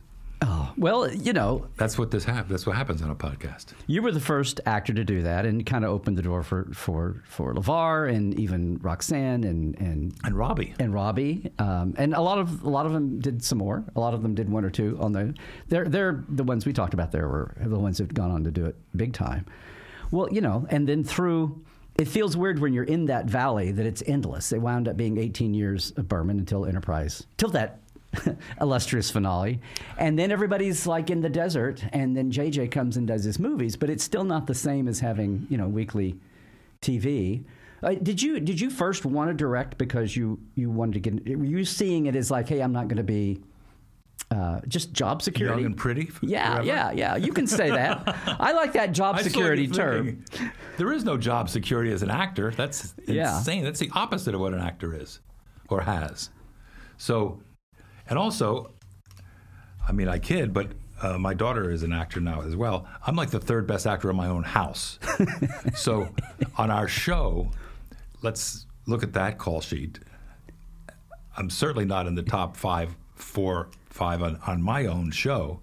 Well, 0.80 1.12
you 1.12 1.34
know, 1.34 1.66
That's 1.76 1.98
what 1.98 2.10
this 2.10 2.24
hap- 2.24 2.48
That's 2.48 2.64
what 2.64 2.74
happens 2.74 3.02
on 3.02 3.10
a 3.10 3.14
podcast. 3.14 3.66
you 3.86 4.00
were 4.00 4.12
the 4.12 4.18
first 4.18 4.60
actor 4.64 4.94
to 4.94 5.04
do 5.04 5.20
that, 5.24 5.44
and 5.44 5.64
kind 5.66 5.84
of 5.84 5.90
opened 5.90 6.16
the 6.16 6.22
door 6.22 6.42
for 6.42 6.68
for 6.72 7.22
for 7.26 7.52
LeVar 7.54 8.10
and 8.10 8.32
even 8.40 8.78
Roxann 8.78 9.46
and 9.46 9.78
and 9.78 10.14
And 10.24 10.34
Robbie. 10.34 10.72
and 10.78 10.94
Robbie, 10.94 11.52
um, 11.58 11.92
and 11.98 12.14
a 12.14 12.20
lot 12.22 12.38
of 12.38 12.62
a 12.64 12.70
lot 12.70 12.86
of 12.86 12.92
them 12.94 13.20
did 13.20 13.44
some 13.44 13.58
more. 13.58 13.84
A 13.94 14.00
lot 14.00 14.14
of 14.14 14.22
them 14.22 14.34
did 14.34 14.48
one 14.48 14.64
or 14.64 14.70
two 14.70 14.96
on 15.00 15.12
the. 15.12 15.34
They're 15.68 15.84
they're 15.84 16.24
the 16.30 16.44
ones 16.44 16.64
we 16.64 16.72
talked 16.72 16.94
about. 16.94 17.12
There 17.12 17.28
were 17.28 17.54
the 17.62 17.78
ones 17.78 17.98
that 17.98 18.04
have 18.04 18.14
gone 18.14 18.30
on 18.30 18.44
to 18.44 18.50
do 18.50 18.64
it 18.64 18.74
big 18.96 19.12
time. 19.12 19.44
Well, 20.10 20.28
you 20.32 20.40
know, 20.40 20.66
and 20.70 20.88
then 20.88 21.04
through. 21.04 21.62
It 21.98 22.08
feels 22.08 22.34
weird 22.34 22.60
when 22.60 22.72
you're 22.72 22.84
in 22.84 23.04
that 23.06 23.26
valley 23.26 23.72
that 23.72 23.84
it's 23.84 24.02
endless. 24.06 24.48
They 24.48 24.58
wound 24.58 24.88
up 24.88 24.96
being 24.96 25.18
18 25.18 25.52
years 25.52 25.90
of 25.98 26.08
Berman 26.08 26.38
until 26.38 26.64
Enterprise, 26.64 27.26
till 27.36 27.50
that 27.50 27.80
illustrious 28.60 29.10
finale, 29.10 29.60
and 29.98 30.18
then 30.18 30.30
everybody's 30.32 30.86
like 30.86 31.10
in 31.10 31.20
the 31.20 31.28
desert, 31.30 31.84
and 31.92 32.16
then 32.16 32.30
JJ 32.30 32.70
comes 32.70 32.96
and 32.96 33.06
does 33.06 33.24
his 33.24 33.38
movies, 33.38 33.76
but 33.76 33.88
it's 33.90 34.02
still 34.04 34.24
not 34.24 34.46
the 34.46 34.54
same 34.54 34.88
as 34.88 35.00
having 35.00 35.46
you 35.48 35.56
know 35.56 35.68
weekly 35.68 36.18
TV. 36.82 37.44
Uh, 37.82 37.94
did 37.94 38.20
you 38.20 38.40
did 38.40 38.60
you 38.60 38.68
first 38.68 39.04
want 39.06 39.30
to 39.30 39.34
direct 39.34 39.78
because 39.78 40.16
you 40.16 40.38
you 40.54 40.70
wanted 40.70 40.94
to 41.02 41.10
get 41.10 41.38
were 41.38 41.44
you 41.44 41.64
seeing 41.64 42.06
it 42.06 42.16
as 42.16 42.30
like 42.30 42.48
hey 42.48 42.60
I'm 42.60 42.72
not 42.72 42.88
going 42.88 42.98
to 42.98 43.02
be 43.02 43.40
uh, 44.30 44.60
just 44.68 44.92
job 44.92 45.22
security 45.22 45.62
Young 45.62 45.72
and 45.72 45.76
pretty. 45.76 46.10
yeah 46.20 46.52
forever? 46.56 46.66
yeah 46.66 46.90
yeah 46.92 47.16
you 47.16 47.32
can 47.32 47.46
say 47.46 47.70
that 47.70 48.02
I 48.38 48.52
like 48.52 48.74
that 48.74 48.92
job 48.92 49.18
security 49.20 49.66
term 49.66 50.22
thinking, 50.26 50.50
There 50.76 50.92
is 50.92 51.04
no 51.04 51.16
job 51.16 51.48
security 51.48 51.90
as 51.90 52.02
an 52.02 52.10
actor. 52.10 52.50
That's 52.50 52.94
Yeah. 53.06 53.38
insane. 53.38 53.64
That's 53.64 53.80
the 53.80 53.90
opposite 53.94 54.34
of 54.34 54.40
what 54.40 54.52
an 54.52 54.60
actor 54.60 54.94
is 54.94 55.20
or 55.70 55.80
has. 55.80 56.28
So, 56.98 57.40
and 58.10 58.18
also, 58.18 58.72
I 59.88 59.92
mean, 59.92 60.08
I 60.08 60.18
kid, 60.18 60.52
but 60.52 60.72
uh, 61.00 61.16
my 61.16 61.32
daughter 61.32 61.70
is 61.70 61.82
an 61.82 61.92
actor 61.92 62.20
now 62.20 62.42
as 62.42 62.54
well. 62.56 62.86
I'm 63.06 63.16
like 63.16 63.30
the 63.30 63.40
third 63.40 63.66
best 63.66 63.86
actor 63.86 64.10
in 64.10 64.16
my 64.16 64.26
own 64.26 64.42
house. 64.42 64.98
so, 65.74 66.08
on 66.58 66.70
our 66.70 66.88
show, 66.88 67.50
let's 68.20 68.66
look 68.86 69.02
at 69.02 69.14
that 69.14 69.38
call 69.38 69.60
sheet. 69.60 70.00
I'm 71.36 71.48
certainly 71.48 71.86
not 71.86 72.06
in 72.06 72.16
the 72.16 72.22
top 72.22 72.56
five, 72.56 72.94
four, 73.14 73.70
five 73.86 74.22
on, 74.22 74.38
on 74.46 74.60
my 74.60 74.86
own 74.86 75.10
show. 75.10 75.60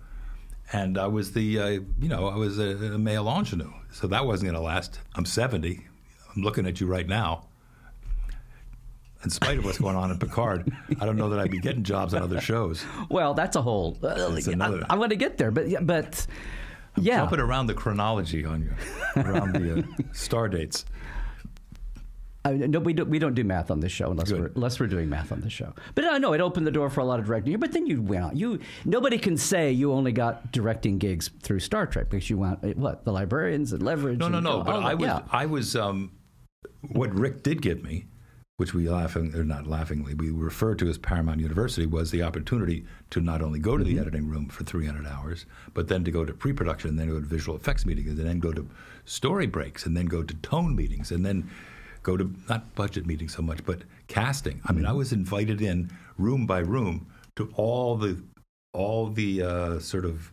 And 0.73 0.97
I 0.97 1.07
was 1.07 1.33
the, 1.33 1.59
uh, 1.59 1.67
you 1.67 2.09
know, 2.09 2.27
I 2.27 2.35
was 2.35 2.59
a, 2.59 2.93
a 2.93 2.97
male 2.97 3.27
ingenue. 3.27 3.71
So 3.91 4.07
that 4.07 4.25
wasn't 4.25 4.51
going 4.51 4.61
to 4.61 4.65
last. 4.65 4.99
I'm 5.15 5.25
70. 5.25 5.85
I'm 6.35 6.41
looking 6.41 6.65
at 6.65 6.79
you 6.79 6.87
right 6.87 7.07
now. 7.07 7.46
In 9.23 9.29
spite 9.29 9.57
of 9.57 9.65
what's 9.65 9.79
going 9.79 9.95
on 9.95 10.11
in 10.11 10.19
Picard, 10.19 10.71
I 11.01 11.05
don't 11.05 11.17
know 11.17 11.29
that 11.29 11.39
I'd 11.39 11.51
be 11.51 11.59
getting 11.59 11.83
jobs 11.83 12.13
on 12.13 12.21
other 12.21 12.39
shows. 12.39 12.85
well 13.09 13.33
that's 13.33 13.55
a 13.55 13.61
whole 13.61 13.97
uh, 14.03 14.29
That's 14.31 14.47
I, 14.47 14.51
another- 14.53 14.85
I'm 14.89 14.97
going 14.99 15.09
to 15.09 15.15
get 15.15 15.37
there 15.37 15.51
but 15.51 15.67
yeah, 15.67 15.79
but 15.81 16.25
yeah 16.97 17.17
Jumping 17.21 17.39
around 17.39 17.67
the 17.67 17.73
chronology 17.73 18.45
on 18.45 18.61
you, 18.63 19.21
around 19.21 19.53
the 19.53 19.79
uh, 19.79 19.83
star 20.13 20.47
dates. 20.47 20.85
I, 22.45 22.53
no, 22.53 22.79
we 22.79 22.93
don't. 22.93 23.09
We 23.09 23.19
don't 23.19 23.33
do 23.33 23.43
math 23.43 23.71
on 23.71 23.81
this 23.81 23.91
show 23.91 24.09
unless 24.09 24.29
Good. 24.31 24.39
we're 24.39 24.51
unless 24.55 24.79
we're 24.79 24.87
doing 24.87 25.09
math 25.09 25.33
on 25.33 25.41
this 25.41 25.51
show. 25.51 25.73
But 25.95 26.05
I 26.05 26.17
know 26.17 26.31
it 26.31 26.39
opened 26.39 26.65
the 26.65 26.71
door 26.71 26.89
for 26.89 27.01
a 27.01 27.03
lot 27.05 27.19
of 27.19 27.25
directing. 27.25 27.57
But 27.59 27.73
then 27.73 27.85
you 27.85 28.01
went 28.01 28.23
out. 28.23 28.37
You 28.37 28.59
nobody 28.85 29.17
can 29.17 29.35
say 29.35 29.71
you 29.71 29.91
only 29.91 30.13
got 30.13 30.51
directing 30.53 30.97
gigs 30.97 31.29
through 31.41 31.59
Star 31.59 31.85
Trek 31.85 32.09
because 32.09 32.29
you 32.29 32.37
went 32.37 32.77
what 32.77 33.03
the 33.03 33.11
librarians 33.11 33.73
and 33.73 33.83
leverage. 33.83 34.19
No, 34.19 34.29
no, 34.29 34.37
and 34.37 34.45
no. 34.45 34.51
all 34.59 34.63
But. 34.63 34.75
I 34.83 34.93
was, 34.93 35.05
yeah. 35.05 35.21
I 35.29 35.45
was, 35.45 35.75
um, 35.75 36.11
what 36.93 37.13
Rick 37.13 37.43
did 37.43 37.61
give 37.61 37.83
me, 37.83 38.05
which 38.57 38.73
we 38.73 38.89
laughing, 38.89 39.33
or 39.35 39.43
not 39.43 39.67
laughingly, 39.67 40.15
we 40.15 40.31
refer 40.31 40.73
to 40.73 40.87
as 40.89 40.97
Paramount 40.97 41.39
University, 41.39 41.85
was 41.85 42.09
the 42.09 42.23
opportunity 42.23 42.83
to 43.11 43.21
not 43.21 43.41
only 43.43 43.59
go 43.59 43.77
to 43.77 43.83
Mm-hmm. 43.83 43.95
the 43.95 44.01
editing 44.01 44.27
room 44.27 44.47
for 44.49 44.63
300 44.63 45.05
hours, 45.05 45.45
but 45.75 45.87
then 45.87 46.03
to 46.03 46.09
go 46.11 46.25
to 46.25 46.33
pre-production, 46.33 46.89
and 46.89 46.99
then 46.99 47.07
go 47.07 47.19
to 47.19 47.25
visual 47.25 47.55
effects 47.55 47.85
meetings, 47.85 48.07
and 48.17 48.27
then 48.27 48.39
go 48.39 48.51
to 48.51 48.67
story 49.05 49.45
breaks, 49.45 49.85
and 49.85 49.95
then 49.95 50.07
go 50.07 50.23
to 50.23 50.33
tone 50.37 50.75
meetings, 50.75 51.11
and 51.11 51.23
then 51.23 51.47
go 52.01 52.17
to 52.17 52.33
not 52.49 52.73
budget 52.73 53.05
meetings 53.05 53.35
so 53.35 53.43
much, 53.43 53.63
but 53.63 53.83
casting. 54.07 54.59
I 54.65 54.71
mean, 54.73 54.81
Mm-hmm. 54.83 54.91
I 54.91 54.93
was 54.95 55.13
invited 55.13 55.61
in 55.61 55.91
room 56.17 56.47
by 56.47 56.59
room 56.59 57.05
to 57.35 57.51
all 57.55 57.95
the 57.95 58.21
all 58.73 59.07
the 59.07 59.41
uh, 59.43 59.79
sort 59.79 60.05
of 60.05 60.31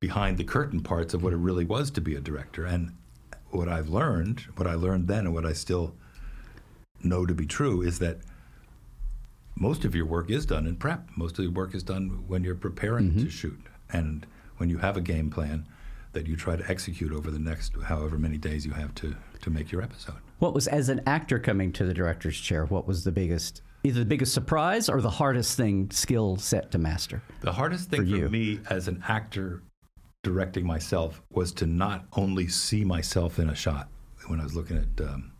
behind 0.00 0.38
the 0.38 0.44
curtain 0.44 0.80
parts 0.80 1.12
of 1.14 1.22
what 1.22 1.32
it 1.34 1.36
really 1.36 1.64
was 1.64 1.90
to 1.90 2.00
be 2.00 2.14
a 2.14 2.20
director. 2.20 2.64
And 2.66 2.92
what 3.50 3.68
I've 3.68 3.88
learned, 3.88 4.40
what 4.56 4.66
I 4.66 4.74
learned 4.74 5.08
then, 5.08 5.26
and 5.26 5.34
what 5.34 5.46
I 5.46 5.52
still 5.54 5.94
know 7.02 7.26
to 7.26 7.34
be 7.34 7.46
true, 7.46 7.82
is 7.82 7.98
that 7.98 8.18
most 9.56 9.84
of 9.84 9.94
your 9.94 10.06
work 10.06 10.30
is 10.30 10.46
done 10.46 10.66
in 10.66 10.76
prep. 10.76 11.08
Most 11.16 11.38
of 11.38 11.44
your 11.44 11.52
work 11.52 11.74
is 11.74 11.82
done 11.82 12.24
when 12.26 12.44
you're 12.44 12.54
preparing 12.54 13.16
to 13.18 13.30
shoot, 13.30 13.60
and 13.92 14.26
when 14.58 14.68
you 14.68 14.78
have 14.78 14.96
a 14.96 15.00
game 15.00 15.30
plan 15.30 15.66
that 16.12 16.26
you 16.26 16.36
try 16.36 16.56
to 16.56 16.68
execute 16.70 17.12
over 17.12 17.30
the 17.30 17.38
next 17.38 17.74
however 17.84 18.18
many 18.18 18.38
days 18.38 18.64
you 18.64 18.72
have 18.72 18.94
to 18.96 19.14
to 19.40 19.50
make 19.50 19.70
your 19.70 19.82
episode. 19.82 20.16
What 20.38 20.54
was 20.54 20.66
as 20.66 20.88
an 20.88 21.00
actor 21.06 21.38
coming 21.38 21.72
to 21.72 21.84
the 21.84 21.94
director's 21.94 22.38
chair? 22.40 22.64
What 22.64 22.86
was 22.86 23.04
the 23.04 23.12
biggest, 23.12 23.62
either 23.84 24.00
the 24.00 24.06
biggest 24.06 24.32
surprise 24.32 24.88
or 24.88 25.00
the 25.00 25.10
hardest 25.10 25.56
thing 25.56 25.90
skill 25.90 26.36
set 26.36 26.70
to 26.72 26.78
master? 26.78 27.22
The 27.40 27.52
hardest 27.52 27.90
thing 27.90 28.00
For 28.00 28.06
for, 28.26 28.28
me 28.28 28.60
as 28.70 28.88
an 28.88 29.02
actor 29.08 29.62
directing 30.22 30.66
myself 30.66 31.22
was 31.30 31.52
to 31.52 31.66
not 31.66 32.06
only 32.14 32.48
see 32.48 32.84
myself 32.84 33.38
in 33.38 33.50
a 33.50 33.54
shot 33.54 33.88
when 34.26 34.40
I 34.40 34.44
was 34.44 34.54
looking 34.54 34.76
at 34.76 35.06
um, 35.06 35.32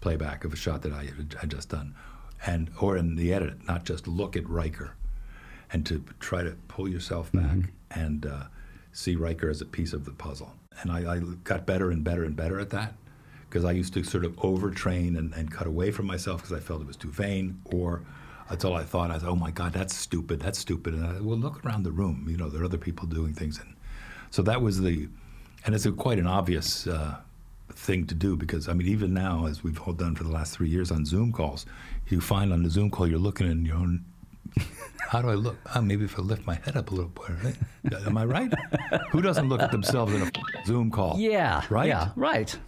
playback 0.00 0.44
of 0.44 0.52
a 0.52 0.56
shot 0.56 0.82
that 0.82 0.92
I 0.92 1.10
had 1.40 1.50
just 1.50 1.68
done, 1.70 1.94
and 2.46 2.70
or 2.80 2.96
in 2.96 3.16
the 3.16 3.32
edit, 3.32 3.66
not 3.66 3.84
just 3.84 4.06
look 4.06 4.36
at 4.36 4.48
Riker, 4.48 4.94
and 5.72 5.84
to 5.86 6.04
try 6.20 6.42
to 6.42 6.56
pull 6.68 6.88
yourself 6.88 7.30
back 7.32 7.42
Mm-hmm. 7.44 8.00
and 8.00 8.26
uh, 8.26 8.44
see 8.92 9.16
Riker 9.16 9.48
as 9.50 9.60
a 9.60 9.66
piece 9.66 9.92
of 9.92 10.04
the 10.04 10.12
puzzle. 10.12 10.52
And 10.80 10.90
I, 10.92 11.14
I 11.16 11.18
got 11.44 11.66
better 11.66 11.90
and 11.90 12.04
better 12.04 12.24
and 12.24 12.36
better 12.36 12.60
at 12.60 12.70
that 12.70 12.94
because 13.48 13.64
I 13.64 13.72
used 13.72 13.94
to 13.94 14.04
sort 14.04 14.24
of 14.24 14.36
overtrain 14.36 15.18
and, 15.18 15.32
and 15.34 15.50
cut 15.50 15.66
away 15.66 15.90
from 15.90 16.06
myself 16.06 16.42
because 16.42 16.56
I 16.56 16.60
felt 16.60 16.80
it 16.82 16.86
was 16.86 16.96
too 16.96 17.10
vain 17.10 17.60
or 17.64 18.02
that's 18.48 18.64
all 18.64 18.74
I 18.74 18.84
thought. 18.84 19.10
I 19.10 19.18
thought, 19.18 19.30
oh 19.30 19.36
my 19.36 19.50
God, 19.50 19.72
that's 19.72 19.94
stupid. 19.96 20.40
That's 20.40 20.58
stupid. 20.58 20.94
And 20.94 21.04
I, 21.06 21.20
well, 21.20 21.36
look 21.36 21.64
around 21.64 21.82
the 21.82 21.90
room. 21.92 22.26
You 22.28 22.36
know, 22.36 22.48
there 22.48 22.62
are 22.62 22.64
other 22.64 22.78
people 22.78 23.06
doing 23.06 23.32
things. 23.34 23.58
And 23.58 23.74
so 24.30 24.42
that 24.42 24.62
was 24.62 24.80
the, 24.80 25.08
and 25.66 25.74
it's 25.74 25.84
a, 25.86 25.92
quite 25.92 26.18
an 26.18 26.26
obvious 26.26 26.86
uh, 26.86 27.16
thing 27.78 28.06
to 28.06 28.14
do 28.14 28.36
because, 28.36 28.68
I 28.68 28.72
mean, 28.74 28.88
even 28.88 29.14
now, 29.14 29.46
as 29.46 29.62
we've 29.62 29.80
all 29.82 29.92
done 29.92 30.14
for 30.14 30.24
the 30.24 30.30
last 30.30 30.52
three 30.54 30.68
years 30.68 30.90
on 30.90 31.04
Zoom 31.06 31.32
calls, 31.32 31.64
you 32.08 32.20
find 32.20 32.52
on 32.52 32.62
the 32.62 32.70
Zoom 32.70 32.90
call, 32.90 33.06
you're 33.06 33.18
looking 33.18 33.50
in 33.50 33.64
your 33.64 33.76
own 33.76 34.04
how 35.10 35.20
do 35.22 35.28
I 35.28 35.34
look? 35.34 35.56
Oh, 35.74 35.82
maybe 35.82 36.04
if 36.04 36.18
I 36.18 36.22
lift 36.22 36.46
my 36.46 36.54
head 36.54 36.76
up 36.76 36.90
a 36.90 36.94
little 36.94 37.10
bit. 37.10 37.56
Right? 37.92 38.06
Am 38.06 38.16
I 38.16 38.24
right? 38.24 38.52
Who 39.10 39.20
doesn't 39.22 39.48
look 39.48 39.60
at 39.60 39.70
themselves 39.70 40.12
in 40.14 40.22
a 40.22 40.30
Zoom 40.66 40.90
call? 40.90 41.18
Yeah, 41.18 41.62
Right? 41.70 41.88
Yeah, 41.88 42.10
right. 42.16 42.58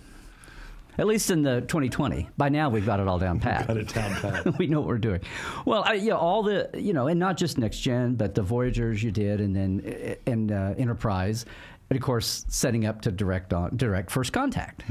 At 0.99 1.07
least 1.07 1.31
in 1.31 1.43
the 1.43 1.63
2020. 1.63 2.29
By 2.37 2.51
now, 2.51 2.69
we've 2.69 2.85
got 2.85 3.01
it 3.01 3.09
all 3.09 3.19
down 3.19 3.41
pat. 3.41 3.67
Got 3.69 3.77
it 3.79 3.89
down 3.89 4.15
pat. 4.21 4.59
we 4.59 4.67
know 4.67 4.81
what 4.81 4.89
we're 4.89 4.99
doing. 4.99 5.21
Well, 5.65 5.83
I, 5.87 5.95
yeah, 5.95 6.15
all 6.15 6.43
the 6.43 6.69
you 6.75 6.93
know, 6.93 7.07
and 7.07 7.19
not 7.19 7.39
just 7.39 7.57
next 7.57 7.79
gen, 7.81 8.17
but 8.17 8.35
the 8.35 8.43
Voyagers 8.43 9.03
you 9.03 9.11
did, 9.11 9.41
and 9.41 9.57
then 9.57 10.17
and 10.27 10.53
uh, 10.53 10.75
Enterprise, 10.77 11.47
and 11.91 11.97
of 11.97 12.03
course 12.03 12.47
setting 12.49 12.87
up 12.87 13.03
to 13.03 13.11
direct 13.13 13.53
on 13.53 13.77
direct 13.77 14.11
First 14.11 14.33
Contact. 14.33 14.83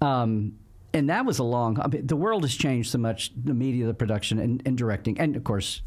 Um, 0.00 0.58
and 0.94 1.10
that 1.10 1.26
was 1.26 1.38
a 1.38 1.44
long. 1.44 1.78
I 1.80 1.88
mean, 1.88 2.06
the 2.06 2.16
world 2.16 2.42
has 2.44 2.54
changed 2.54 2.90
so 2.90 2.98
much. 2.98 3.32
The 3.36 3.52
media, 3.52 3.86
the 3.86 3.94
production, 3.94 4.38
and, 4.38 4.62
and 4.64 4.78
directing, 4.78 5.20
and 5.20 5.36
of 5.36 5.44
course. 5.44 5.82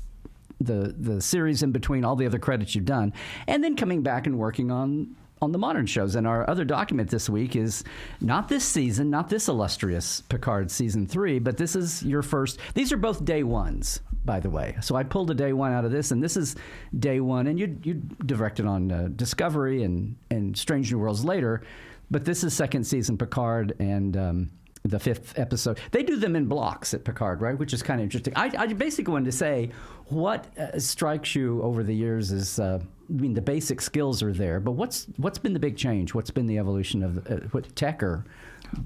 The, 0.62 0.94
the 1.00 1.22
series 1.22 1.64
in 1.64 1.72
between 1.72 2.04
all 2.04 2.18
the 2.18 2.26
other 2.26 2.38
credits 2.38 2.76
you've 2.76 2.84
done, 2.84 3.14
and 3.48 3.64
then 3.64 3.78
coming 3.78 4.04
back 4.04 4.28
and 4.28 4.38
working 4.38 4.72
on 4.72 5.16
on 5.42 5.52
the 5.52 5.58
modern 5.58 5.86
shows. 5.86 6.16
And 6.16 6.28
our 6.28 6.50
other 6.50 6.66
document 6.66 7.10
this 7.10 7.30
week 7.30 7.56
is 7.56 7.84
not 8.22 8.48
this 8.48 8.64
season, 8.64 9.10
not 9.10 9.30
this 9.30 9.48
illustrious 9.48 10.22
Picard 10.22 10.70
season 10.70 11.08
three, 11.08 11.40
but 11.40 11.58
this 11.58 11.76
is 11.76 12.04
your 12.04 12.22
first. 12.22 12.60
These 12.74 12.92
are 12.92 12.98
both 12.98 13.24
day 13.26 13.44
ones, 13.44 14.02
by 14.26 14.40
the 14.40 14.50
way. 14.50 14.76
So 14.82 14.96
I 14.96 15.04
pulled 15.04 15.32
a 15.32 15.36
day 15.36 15.54
one 15.54 15.72
out 15.72 15.86
of 15.86 15.92
this, 15.92 16.12
and 16.12 16.22
this 16.22 16.38
is 16.38 16.56
day 16.98 17.20
one. 17.20 17.48
And 17.48 17.60
you 17.60 17.78
you 17.84 17.96
directed 18.26 18.66
on 18.66 18.92
uh, 18.92 19.10
Discovery 19.16 19.84
and 19.84 20.16
and 20.30 20.58
Strange 20.58 20.92
New 20.92 21.00
Worlds 21.00 21.24
later, 21.24 21.64
but 22.12 22.26
this 22.26 22.44
is 22.44 22.54
second 22.54 22.84
season 22.86 23.18
Picard 23.18 23.74
and. 23.80 24.18
Um, 24.18 24.52
the 24.84 24.98
fifth 24.98 25.38
episode. 25.38 25.78
They 25.92 26.04
do 26.04 26.16
them 26.16 26.38
in 26.38 26.46
blocks 26.46 26.94
at 26.94 27.04
Picard, 27.04 27.42
right? 27.42 27.58
Which 27.58 27.74
is 27.74 27.84
kind 27.84 28.00
of 28.00 28.04
interesting. 28.06 28.34
I, 28.38 28.50
I 28.58 28.68
basically 28.68 29.12
wanted 29.12 29.26
to 29.26 29.34
say 29.34 29.72
what 30.06 30.58
uh, 30.58 30.80
strikes 30.80 31.36
you 31.36 31.62
over 31.62 31.84
the 31.84 31.94
years 31.94 32.32
is, 32.32 32.60
uh, 32.60 32.80
I 33.10 33.14
mean, 33.14 33.34
the 33.34 33.42
basic 33.42 33.82
skills 33.82 34.22
are 34.22 34.34
there, 34.34 34.60
but 34.60 34.72
what's 34.72 35.08
what's 35.18 35.40
been 35.40 35.54
the 35.54 35.60
big 35.60 35.78
change? 35.78 36.14
What's 36.14 36.32
been 36.32 36.48
the 36.48 36.58
evolution 36.60 37.04
of 37.04 37.18
uh, 37.32 37.38
what 37.52 37.76
tech 37.76 38.04
or 38.04 38.24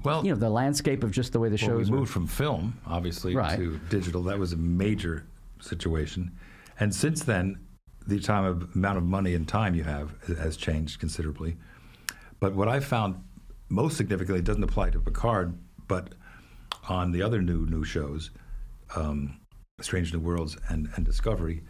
Well, 0.02 0.24
you 0.24 0.32
know 0.32 0.38
the 0.38 0.50
landscape 0.50 1.04
of 1.04 1.10
just 1.10 1.32
the 1.32 1.40
way 1.40 1.48
the 1.48 1.58
well, 1.66 1.76
we 1.76 1.82
shows 1.84 1.90
are? 1.90 1.94
moved 1.94 2.10
from 2.12 2.26
film, 2.26 2.78
obviously, 2.86 3.34
Right. 3.34 3.56
to 3.56 3.78
digital. 3.90 4.22
That 4.22 4.38
was 4.38 4.52
a 4.52 4.56
major 4.56 5.26
situation. 5.60 6.32
And 6.80 6.94
since 6.94 7.22
then, 7.22 7.58
the 8.06 8.18
time 8.18 8.44
of 8.44 8.74
amount 8.74 8.98
of 8.98 9.04
money 9.04 9.34
and 9.34 9.46
time 9.46 9.74
you 9.74 9.84
have 9.84 10.12
has 10.38 10.56
changed 10.56 11.00
considerably. 11.00 11.56
But 12.40 12.54
what 12.54 12.68
I 12.68 12.80
found 12.80 13.16
most 13.68 13.96
significantly 13.96 14.40
it 14.40 14.44
doesn't 14.44 14.62
apply 14.62 14.90
to 14.90 15.00
Picard, 15.00 15.56
but 15.86 16.14
on 16.88 17.12
the 17.12 17.22
other 17.22 17.42
new 17.42 17.66
new 17.66 17.84
shows, 17.84 18.30
um, 18.96 19.38
Strange 19.80 20.12
New 20.12 20.20
Worlds 20.20 20.56
and, 20.68 20.88
and 20.96 21.04
Discovery, 21.04 21.62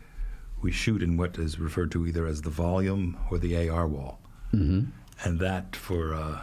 we 0.64 0.72
shoot 0.72 1.02
in 1.02 1.18
what 1.18 1.36
is 1.38 1.60
referred 1.60 1.92
to 1.92 2.06
either 2.06 2.26
as 2.26 2.40
the 2.40 2.48
volume 2.48 3.18
or 3.30 3.36
the 3.36 3.68
AR 3.68 3.86
wall, 3.86 4.18
mm-hmm. 4.50 4.84
and 5.22 5.38
that 5.38 5.76
for 5.76 6.14
uh, 6.14 6.40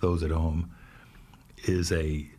those 0.00 0.22
at 0.22 0.30
home 0.30 0.70
is 1.64 1.90
a 1.90 2.30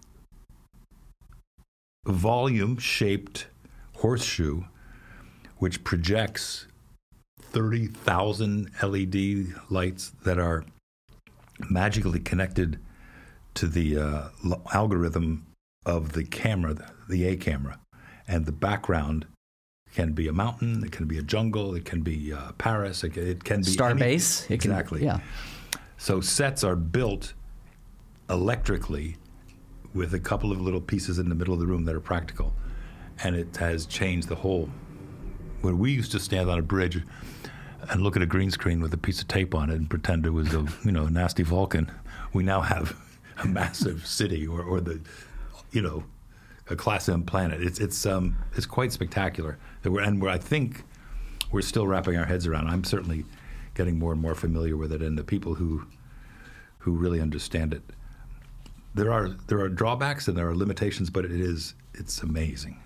volume 2.06 2.78
shaped 2.78 3.48
horseshoe 3.98 4.64
which 5.58 5.84
projects 5.84 6.66
30,000 7.42 8.72
LED 8.82 9.54
lights 9.70 10.14
that 10.24 10.40
are 10.40 10.64
magically 11.70 12.22
connected 12.22 12.80
to 13.54 13.68
the 13.68 13.98
uh, 13.98 14.30
algorithm 14.74 15.46
of 15.86 16.14
the 16.14 16.24
camera, 16.24 16.74
the 17.10 17.28
A 17.28 17.36
camera. 17.36 17.80
And 18.26 18.46
the 18.46 18.54
background 18.54 19.26
can 19.94 20.14
be 20.14 20.28
a 20.28 20.34
mountain, 20.34 20.84
it 20.84 20.92
can 20.92 21.06
be 21.06 21.18
a 21.18 21.22
jungle, 21.22 21.76
it 21.76 21.86
can 21.86 22.02
be 22.02 22.34
uh, 22.34 22.52
Paris, 22.54 23.04
it, 23.04 23.16
it, 23.18 23.44
can 23.44 23.62
be 23.62 23.68
Starbase. 23.68 24.50
Exactly. 24.50 25.00
Can, 25.00 25.08
yeah. 25.08 25.20
So 25.98 26.20
sets 26.20 26.64
are 26.64 26.76
built 26.76 27.34
electrically 28.30 29.18
with 29.94 30.14
a 30.14 30.20
couple 30.20 30.52
of 30.52 30.60
little 30.60 30.82
pieces 30.82 31.20
in 31.20 31.30
the 31.30 31.36
middle 31.36 31.54
of 31.54 31.60
the 31.60 31.68
room 31.68 31.86
that 31.86 31.96
are 31.96 32.00
practical. 32.00 32.54
And 33.24 33.36
it 33.36 33.56
has 33.58 33.86
changed 33.86 34.28
the 34.28 34.36
whole. 34.36 34.70
When 35.62 35.78
we 35.78 35.92
used 35.92 36.12
to 36.14 36.20
stand 36.20 36.50
on 36.50 36.58
a 36.58 36.64
bridge 36.64 37.02
and 37.90 38.02
look 38.02 38.16
at 38.16 38.22
a 38.22 38.26
green 38.26 38.52
screen 38.52 38.82
with 38.82 38.94
a 38.94 38.98
piece 38.98 39.22
of 39.22 39.28
tape 39.28 39.54
on 39.54 39.70
it 39.70 39.76
and 39.76 39.90
pretend 39.90 40.26
it 40.26 40.32
was 40.32 40.54
a 40.54 40.66
you 40.84 40.92
know 40.92 41.06
a 41.06 41.10
nasty 41.10 41.44
Vulcan, 41.44 41.92
we 42.34 42.44
now 42.44 42.62
have 42.62 42.98
a 43.38 43.48
massive 43.48 44.06
city 44.08 44.48
or, 44.48 44.62
or 44.64 44.82
the 44.82 45.00
you 45.72 45.82
know 45.82 46.04
a 46.70 46.76
class 46.76 47.10
M 47.10 47.24
planet. 47.24 47.62
It's 47.62 47.80
it's 47.80 48.06
um 48.06 48.38
it's 48.56 48.66
quite 48.66 48.92
spectacular. 48.92 49.58
And 49.84 50.22
where 50.22 50.32
I 50.32 50.38
think 50.38 50.84
we're 51.52 51.62
still 51.62 51.88
wrapping 51.88 52.18
our 52.18 52.26
heads 52.26 52.48
around. 52.48 52.68
I'm 52.68 52.84
certainly 52.84 53.26
getting 53.76 53.98
more 54.00 54.12
and 54.12 54.22
more 54.22 54.36
familiar 54.36 54.78
with 54.78 54.92
it, 54.92 55.02
and 55.02 55.18
the 55.18 55.24
people 55.24 55.56
who 55.56 55.86
who 56.80 56.92
really 56.92 57.22
understand 57.22 57.74
it. 57.74 57.82
There 58.96 59.12
are 59.12 59.30
there 59.48 59.60
are 59.60 59.70
drawbacks 59.70 60.28
and 60.28 60.38
there 60.38 60.48
are 60.50 60.56
limitations, 60.56 61.10
but 61.10 61.26
it 61.26 61.32
is 61.32 61.76
it's 61.94 62.22
amazing. 62.22 62.80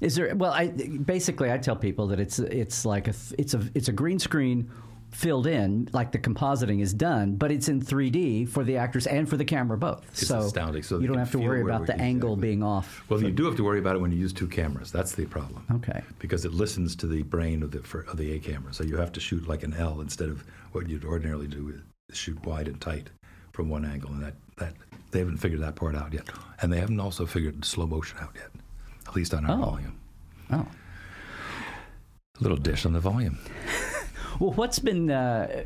Is 0.00 0.16
there? 0.16 0.34
Well, 0.34 0.52
I 0.52 0.68
basically 0.68 1.52
I 1.52 1.58
tell 1.58 1.76
people 1.76 2.06
that 2.08 2.18
it's 2.18 2.38
it's 2.38 2.86
like 2.86 3.08
a 3.08 3.14
it's 3.38 3.54
a 3.54 3.62
it's 3.74 3.88
a 3.88 3.92
green 3.92 4.18
screen 4.18 4.70
filled 5.10 5.46
in, 5.46 5.88
like 5.92 6.12
the 6.12 6.18
compositing 6.18 6.80
is 6.80 6.94
done, 6.94 7.34
but 7.34 7.50
it's 7.50 7.68
in 7.68 7.80
3D 7.80 8.48
for 8.48 8.64
the 8.64 8.76
actors 8.76 9.06
and 9.06 9.28
for 9.28 9.36
the 9.36 9.44
camera 9.44 9.76
both. 9.76 10.06
It's 10.10 10.26
so 10.26 10.40
astounding. 10.40 10.82
So 10.82 10.98
you 10.98 11.06
don't 11.06 11.18
have 11.18 11.32
to 11.32 11.38
worry 11.38 11.62
about 11.62 11.86
the 11.86 11.96
angle 11.96 12.34
exactly. 12.34 12.48
being 12.48 12.62
off. 12.62 13.02
Well, 13.08 13.22
you 13.22 13.30
do 13.30 13.44
have 13.44 13.56
to 13.56 13.64
worry 13.64 13.78
about 13.78 13.96
it 13.96 13.98
when 14.00 14.12
you 14.12 14.18
use 14.18 14.32
two 14.32 14.48
cameras. 14.48 14.92
That's 14.92 15.12
the 15.12 15.26
problem. 15.26 15.64
Okay. 15.76 16.02
Because 16.18 16.44
it 16.44 16.52
listens 16.52 16.94
to 16.96 17.06
the 17.06 17.22
brain 17.22 17.62
of 17.62 17.70
the 17.70 17.80
for, 17.80 18.02
of 18.02 18.16
the 18.16 18.32
A 18.32 18.38
camera, 18.38 18.72
so 18.72 18.84
you 18.84 18.96
have 18.96 19.12
to 19.12 19.20
shoot 19.20 19.48
like 19.48 19.62
an 19.62 19.74
L 19.74 20.00
instead 20.00 20.28
of 20.28 20.44
what 20.72 20.88
you'd 20.88 21.04
ordinarily 21.04 21.46
do 21.46 21.80
is 22.08 22.16
shoot 22.16 22.44
wide 22.44 22.68
and 22.68 22.80
tight 22.80 23.10
from 23.52 23.68
one 23.68 23.84
angle, 23.84 24.10
and 24.10 24.22
that 24.22 24.34
that 24.56 24.74
they 25.10 25.18
haven't 25.18 25.38
figured 25.38 25.60
that 25.60 25.74
part 25.74 25.96
out 25.96 26.12
yet, 26.12 26.28
and 26.60 26.72
they 26.72 26.78
haven't 26.78 27.00
also 27.00 27.26
figured 27.26 27.64
slow 27.64 27.86
motion 27.86 28.18
out 28.20 28.30
yet, 28.34 28.50
at 29.08 29.16
least 29.16 29.34
on 29.34 29.44
our 29.44 29.56
oh. 29.58 29.64
volume. 29.64 29.98
Oh. 30.52 30.66
A 32.38 32.42
Little 32.42 32.56
dish 32.56 32.86
on 32.86 32.92
the 32.92 33.00
volume. 33.00 33.38
well, 34.40 34.52
what's 34.52 34.78
been? 34.78 35.10
Uh, 35.10 35.64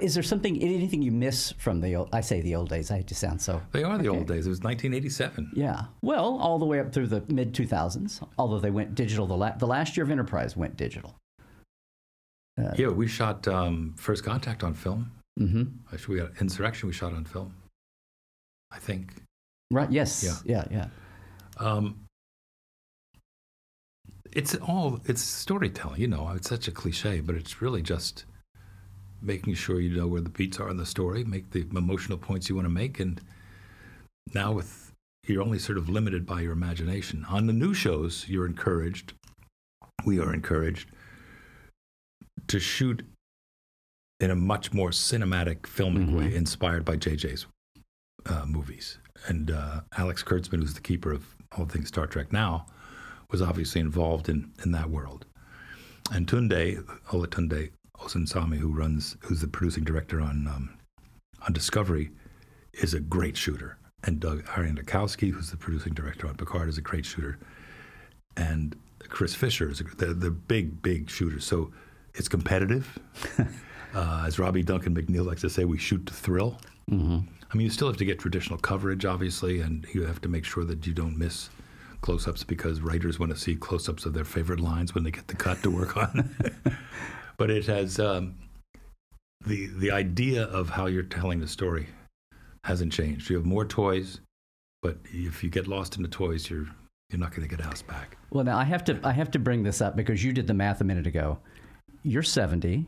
is 0.00 0.14
there 0.14 0.22
something, 0.22 0.60
anything 0.62 1.02
you 1.02 1.10
miss 1.10 1.52
from 1.52 1.80
the 1.80 1.96
old? 1.96 2.10
I 2.12 2.20
say 2.20 2.40
the 2.40 2.54
old 2.54 2.68
days. 2.68 2.90
I 2.90 3.02
just 3.02 3.20
sound 3.20 3.40
so. 3.40 3.60
They 3.72 3.82
are 3.82 3.96
the 3.96 4.08
okay. 4.08 4.18
old 4.18 4.28
days. 4.28 4.46
It 4.46 4.50
was 4.50 4.58
1987. 4.60 5.52
Yeah. 5.54 5.84
Well, 6.02 6.38
all 6.38 6.58
the 6.58 6.66
way 6.66 6.80
up 6.80 6.92
through 6.92 7.06
the 7.06 7.22
mid 7.28 7.54
2000s. 7.54 8.26
Although 8.38 8.60
they 8.60 8.70
went 8.70 8.94
digital, 8.94 9.26
the, 9.26 9.36
la- 9.36 9.56
the 9.56 9.66
last 9.66 9.96
year 9.96 10.04
of 10.04 10.10
Enterprise 10.10 10.56
went 10.56 10.76
digital. 10.76 11.16
Uh, 12.60 12.74
yeah, 12.76 12.88
we 12.88 13.06
shot 13.06 13.46
um, 13.48 13.94
First 13.96 14.24
Contact 14.24 14.64
on 14.64 14.74
film. 14.74 15.10
Mm-hmm. 15.40 15.64
Actually, 15.92 16.14
we 16.16 16.20
got 16.20 16.40
Insurrection. 16.40 16.88
We 16.88 16.92
shot 16.92 17.12
on 17.12 17.24
film. 17.24 17.54
I 18.70 18.78
think. 18.78 19.14
Right. 19.70 19.90
Yes. 19.90 20.42
Yeah. 20.44 20.64
Yeah. 20.70 20.88
Yeah. 21.58 21.64
Um, 21.64 22.04
it's 24.38 24.54
all 24.54 25.00
it's 25.06 25.20
storytelling. 25.20 26.00
You 26.00 26.06
know, 26.06 26.30
it's 26.36 26.48
such 26.48 26.68
a 26.68 26.70
cliche, 26.70 27.18
but 27.18 27.34
it's 27.34 27.60
really 27.60 27.82
just 27.82 28.24
making 29.20 29.54
sure 29.54 29.80
you 29.80 29.96
know 29.96 30.06
where 30.06 30.20
the 30.20 30.28
beats 30.28 30.60
are 30.60 30.70
in 30.70 30.76
the 30.76 30.86
story, 30.86 31.24
make 31.24 31.50
the 31.50 31.66
emotional 31.74 32.16
points 32.16 32.48
you 32.48 32.54
want 32.54 32.66
to 32.66 32.70
make, 32.70 33.00
and 33.00 33.20
now 34.32 34.52
with 34.52 34.92
you're 35.26 35.42
only 35.42 35.58
sort 35.58 35.76
of 35.76 35.88
limited 35.88 36.24
by 36.24 36.40
your 36.40 36.52
imagination. 36.52 37.26
On 37.28 37.48
the 37.48 37.52
new 37.52 37.74
shows, 37.74 38.26
you're 38.28 38.46
encouraged. 38.46 39.12
We 40.04 40.20
are 40.20 40.32
encouraged 40.32 40.88
to 42.46 42.60
shoot 42.60 43.04
in 44.20 44.30
a 44.30 44.36
much 44.36 44.72
more 44.72 44.90
cinematic 44.90 45.66
filming 45.66 46.06
mm-hmm. 46.06 46.16
way, 46.16 46.34
inspired 46.34 46.84
by 46.84 46.96
JJ's 46.96 47.46
uh, 48.26 48.44
movies. 48.46 48.98
And 49.26 49.50
uh, 49.50 49.80
Alex 49.96 50.22
Kurtzman, 50.22 50.60
who's 50.60 50.74
the 50.74 50.80
keeper 50.80 51.10
of 51.10 51.26
all 51.56 51.66
things 51.66 51.88
Star 51.88 52.06
Trek 52.06 52.32
now, 52.32 52.66
was 53.30 53.42
obviously 53.42 53.80
involved 53.80 54.28
in, 54.28 54.50
in 54.64 54.72
that 54.72 54.90
world. 54.90 55.26
And 56.12 56.26
Tunde, 56.26 56.82
Olatunde 57.08 57.70
Osunsami, 57.98 58.56
who 58.56 58.72
runs, 58.72 59.16
who's 59.20 59.40
the 59.40 59.48
producing 59.48 59.84
director 59.84 60.20
on 60.20 60.46
um, 60.46 60.78
on 61.46 61.52
Discovery, 61.52 62.10
is 62.74 62.94
a 62.94 63.00
great 63.00 63.36
shooter. 63.36 63.78
And 64.04 64.20
Doug 64.20 64.44
Aarniokoski, 64.46 65.30
who's 65.30 65.50
the 65.50 65.56
producing 65.56 65.92
director 65.92 66.26
on 66.26 66.36
Picard, 66.36 66.68
is 66.68 66.78
a 66.78 66.82
great 66.82 67.04
shooter. 67.04 67.38
And 68.36 68.76
Chris 69.08 69.34
Fisher 69.34 69.68
is 69.70 69.80
a, 69.80 69.84
the, 69.84 70.14
the 70.14 70.30
big, 70.30 70.80
big 70.80 71.10
shooter. 71.10 71.40
So 71.40 71.72
it's 72.14 72.28
competitive. 72.28 72.98
uh, 73.94 74.24
as 74.26 74.38
Robbie 74.38 74.62
Duncan 74.62 74.94
McNeill 74.94 75.26
likes 75.26 75.40
to 75.42 75.50
say, 75.50 75.64
we 75.64 75.78
shoot 75.78 76.06
to 76.06 76.14
thrill. 76.14 76.58
Mm-hmm. 76.90 77.18
I 77.50 77.56
mean, 77.56 77.64
you 77.64 77.70
still 77.70 77.88
have 77.88 77.96
to 77.96 78.04
get 78.04 78.18
traditional 78.18 78.58
coverage, 78.58 79.04
obviously, 79.04 79.60
and 79.60 79.86
you 79.92 80.04
have 80.04 80.20
to 80.22 80.28
make 80.28 80.44
sure 80.44 80.64
that 80.64 80.86
you 80.86 80.92
don't 80.92 81.16
miss 81.18 81.50
close-ups 82.00 82.44
because 82.44 82.80
writers 82.80 83.18
want 83.18 83.32
to 83.32 83.38
see 83.38 83.54
close-ups 83.54 84.06
of 84.06 84.14
their 84.14 84.24
favorite 84.24 84.60
lines 84.60 84.94
when 84.94 85.04
they 85.04 85.10
get 85.10 85.28
the 85.28 85.36
cut 85.36 85.62
to 85.62 85.70
work 85.70 85.96
on. 85.96 86.34
but 87.36 87.50
it 87.50 87.66
has 87.66 87.98
um, 87.98 88.34
the 89.46 89.66
the 89.78 89.90
idea 89.90 90.44
of 90.44 90.68
how 90.68 90.86
you're 90.86 91.02
telling 91.02 91.40
the 91.40 91.48
story 91.48 91.88
hasn't 92.64 92.92
changed. 92.92 93.30
You 93.30 93.36
have 93.36 93.46
more 93.46 93.64
toys, 93.64 94.20
but 94.82 94.98
if 95.12 95.42
you 95.42 95.50
get 95.50 95.66
lost 95.66 95.96
in 95.96 96.02
the 96.02 96.08
toys, 96.08 96.48
you're 96.50 96.66
you're 97.10 97.20
not 97.20 97.30
going 97.30 97.48
to 97.48 97.56
get 97.56 97.64
asked 97.64 97.86
back. 97.86 98.18
Well, 98.30 98.44
now 98.44 98.58
I 98.58 98.64
have 98.64 98.84
to 98.84 99.00
I 99.02 99.12
have 99.12 99.30
to 99.32 99.38
bring 99.38 99.62
this 99.62 99.80
up 99.80 99.96
because 99.96 100.22
you 100.22 100.32
did 100.32 100.46
the 100.46 100.54
math 100.54 100.80
a 100.80 100.84
minute 100.84 101.06
ago. 101.06 101.38
You're 102.02 102.22
70. 102.22 102.86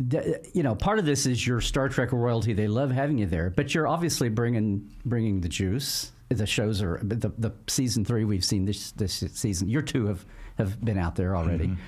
You 0.00 0.62
know, 0.62 0.74
part 0.74 0.98
of 0.98 1.04
this 1.04 1.24
is 1.24 1.46
your 1.46 1.60
Star 1.60 1.88
Trek 1.88 2.12
royalty. 2.12 2.52
They 2.52 2.66
love 2.66 2.90
having 2.90 3.18
you 3.18 3.26
there, 3.26 3.50
but 3.50 3.74
you're 3.74 3.86
obviously 3.86 4.28
bringing 4.28 4.90
bringing 5.04 5.40
the 5.40 5.48
juice 5.48 6.12
the 6.34 6.46
shows 6.46 6.82
are 6.82 7.00
the, 7.02 7.32
the 7.38 7.52
season 7.66 8.04
three 8.04 8.24
we've 8.24 8.44
seen 8.44 8.64
this 8.64 8.92
this 8.92 9.24
season. 9.34 9.68
Your 9.68 9.82
two 9.82 10.06
have 10.06 10.24
have 10.58 10.80
been 10.84 10.98
out 10.98 11.16
there 11.16 11.36
already. 11.36 11.68
Mm-hmm. 11.68 11.80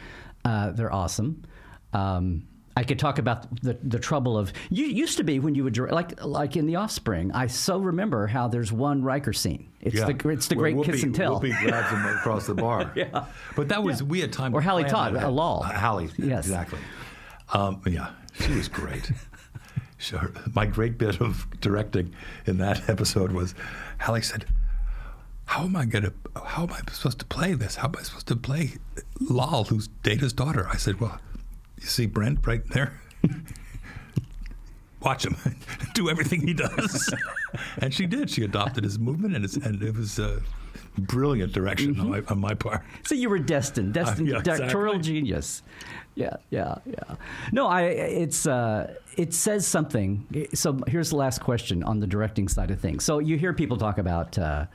Uh, 0.44 0.70
they're 0.72 0.92
awesome. 0.92 1.44
Um, 1.92 2.46
I 2.76 2.85
could 2.85 2.98
talk 2.98 3.18
about 3.18 3.62
the 3.62 3.78
the 3.82 3.98
trouble 3.98 4.37
of 4.37 4.52
you 4.68 4.85
used 4.85 5.16
to 5.16 5.24
be 5.24 5.38
when 5.38 5.54
you 5.54 5.64
would 5.64 5.78
like 5.78 6.22
like 6.22 6.56
in 6.56 6.66
the 6.66 6.76
Offspring. 6.76 7.32
I 7.32 7.46
so 7.46 7.78
remember 7.78 8.26
how 8.26 8.48
there's 8.48 8.70
one 8.70 9.02
Riker 9.02 9.32
scene. 9.32 9.70
It's 9.80 9.96
yeah. 9.96 10.04
the 10.12 10.28
it's 10.28 10.48
the 10.48 10.56
great 10.56 10.76
Whoopi, 10.76 10.85
kiss 10.85 11.02
and 11.02 11.14
tell. 11.14 11.40
Whoopi 11.40 11.59
grabs 11.64 11.90
him 11.90 12.04
across 12.16 12.46
the 12.46 12.54
bar. 12.54 12.92
yeah, 12.94 13.26
but 13.56 13.68
that 13.68 13.82
was 13.82 14.02
yeah. 14.02 14.06
we 14.06 14.20
had 14.20 14.32
time. 14.32 14.54
Or 14.54 14.61
Hallie 14.61 14.85
Todd, 14.85 15.16
a 15.16 15.30
Lal. 15.30 15.62
Uh, 15.64 15.72
Hallie, 15.72 16.11
yes, 16.18 16.44
exactly. 16.44 16.78
Um, 17.54 17.80
yeah, 17.87 18.11
she 18.35 18.52
was 18.52 18.68
great. 18.68 19.11
sure. 19.98 20.32
My 20.54 20.66
great 20.66 20.98
bit 20.98 21.20
of 21.20 21.46
directing 21.61 22.14
in 22.46 22.59
that 22.59 22.88
episode 22.88 23.32
was 23.32 23.54
Hallie 24.00 24.22
said, 24.22 24.46
how 25.46 25.64
am 25.64 25.76
I 25.76 25.85
gonna 25.87 26.12
how 26.44 26.64
am 26.64 26.72
I 26.72 26.80
supposed 26.92 27.20
to 27.20 27.24
play 27.24 27.54
this? 27.54 27.76
How 27.76 27.88
am 27.88 27.94
I 27.98 28.02
supposed 28.02 28.26
to 28.28 28.37
play 28.37 28.74
Lal, 29.20 29.64
who's 29.64 29.88
Data's 30.02 30.32
daughter? 30.32 30.68
I 30.70 30.76
said, 30.76 31.00
Well, 31.00 31.18
you 31.80 31.87
see 31.87 32.06
Brent 32.06 32.46
right 32.46 32.66
there? 32.70 33.00
Watch 35.00 35.24
him 35.24 35.37
do 35.94 36.11
everything 36.11 36.46
he 36.46 36.52
does. 36.52 37.14
and 37.78 37.94
she 37.94 38.06
did. 38.06 38.28
She 38.28 38.42
adopted 38.42 38.82
his 38.82 38.98
movement, 38.98 39.37
and, 39.37 39.64
and 39.64 39.82
it 39.82 39.94
was 39.94 40.18
a 40.18 40.42
brilliant 40.98 41.52
direction 41.52 41.94
mm-hmm. 41.94 42.00
on, 42.00 42.11
my, 42.11 42.22
on, 42.28 42.38
my, 42.38 42.54
part. 42.54 42.82
So 43.04 43.14
you 43.14 43.28
were 43.28 43.38
destined, 43.38 43.94
destined, 43.94 44.30
uh, 44.30 44.37
yeah, 44.37 44.42
directorial 44.42 44.96
exactly. 44.96 45.20
genius. 45.20 45.62
Yeah, 46.14 46.37
yeah, 46.50 46.76
yeah. 46.87 47.16
No, 47.52 47.66
I. 47.66 47.82
It's 47.82 48.46
uh, 48.46 48.94
it 49.16 49.35
says 49.35 49.66
something. 49.66 50.48
So 50.54 50.78
here's 50.87 51.11
the 51.11 51.16
last 51.16 51.40
question 51.40 51.82
on 51.82 52.00
the 52.00 52.06
directing 52.06 52.48
side 52.48 52.70
of 52.70 52.80
things. 52.80 53.04
So 53.04 53.18
you 53.18 53.37
hear 53.37 53.52
people 53.52 53.76
talk 53.76 53.98
about. 53.98 54.38
Uh, 54.38 54.66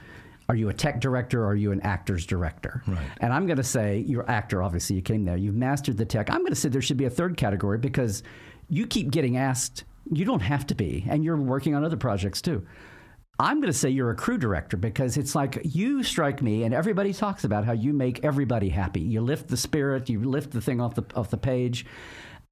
Are 0.49 0.55
you 0.55 0.67
a 0.67 0.73
tech 0.73 0.99
director 0.99 1.43
or 1.43 1.51
are 1.51 1.55
you 1.55 1.71
an 1.71 1.79
actor's 1.81 2.25
director? 2.25 2.83
Right. 2.85 2.99
And 3.21 3.31
I'm 3.31 3.45
going 3.45 3.57
to 3.57 3.63
say 3.63 3.99
you're 4.05 4.29
actor. 4.29 4.61
Obviously, 4.61 4.97
you 4.97 5.01
came 5.01 5.23
there. 5.23 5.37
You've 5.37 5.55
mastered 5.55 5.97
the 5.97 6.05
tech. 6.05 6.29
I'm 6.29 6.39
going 6.39 6.49
to 6.49 6.59
say 6.59 6.67
there 6.67 6.81
should 6.81 6.97
be 6.97 7.05
a 7.05 7.09
third 7.09 7.37
category 7.37 7.77
because 7.77 8.21
you 8.67 8.85
keep 8.85 9.11
getting 9.11 9.37
asked. 9.37 9.85
You 10.11 10.25
don't 10.25 10.41
have 10.41 10.67
to 10.67 10.75
be, 10.75 11.05
and 11.07 11.23
you're 11.23 11.37
working 11.37 11.73
on 11.73 11.85
other 11.85 11.95
projects 11.95 12.41
too. 12.41 12.67
I'm 13.41 13.59
going 13.59 13.71
to 13.73 13.77
say 13.77 13.89
you're 13.89 14.11
a 14.11 14.15
crew 14.15 14.37
director 14.37 14.77
because 14.77 15.17
it's 15.17 15.33
like 15.33 15.59
you 15.63 16.03
strike 16.03 16.43
me, 16.43 16.63
and 16.63 16.75
everybody 16.75 17.11
talks 17.11 17.43
about 17.43 17.65
how 17.65 17.71
you 17.73 17.91
make 17.91 18.23
everybody 18.23 18.69
happy. 18.69 19.01
You 19.01 19.21
lift 19.21 19.47
the 19.47 19.57
spirit, 19.57 20.09
you 20.09 20.19
lift 20.23 20.51
the 20.51 20.61
thing 20.61 20.79
off 20.79 20.93
the 20.93 21.03
off 21.15 21.31
the 21.31 21.37
page. 21.37 21.85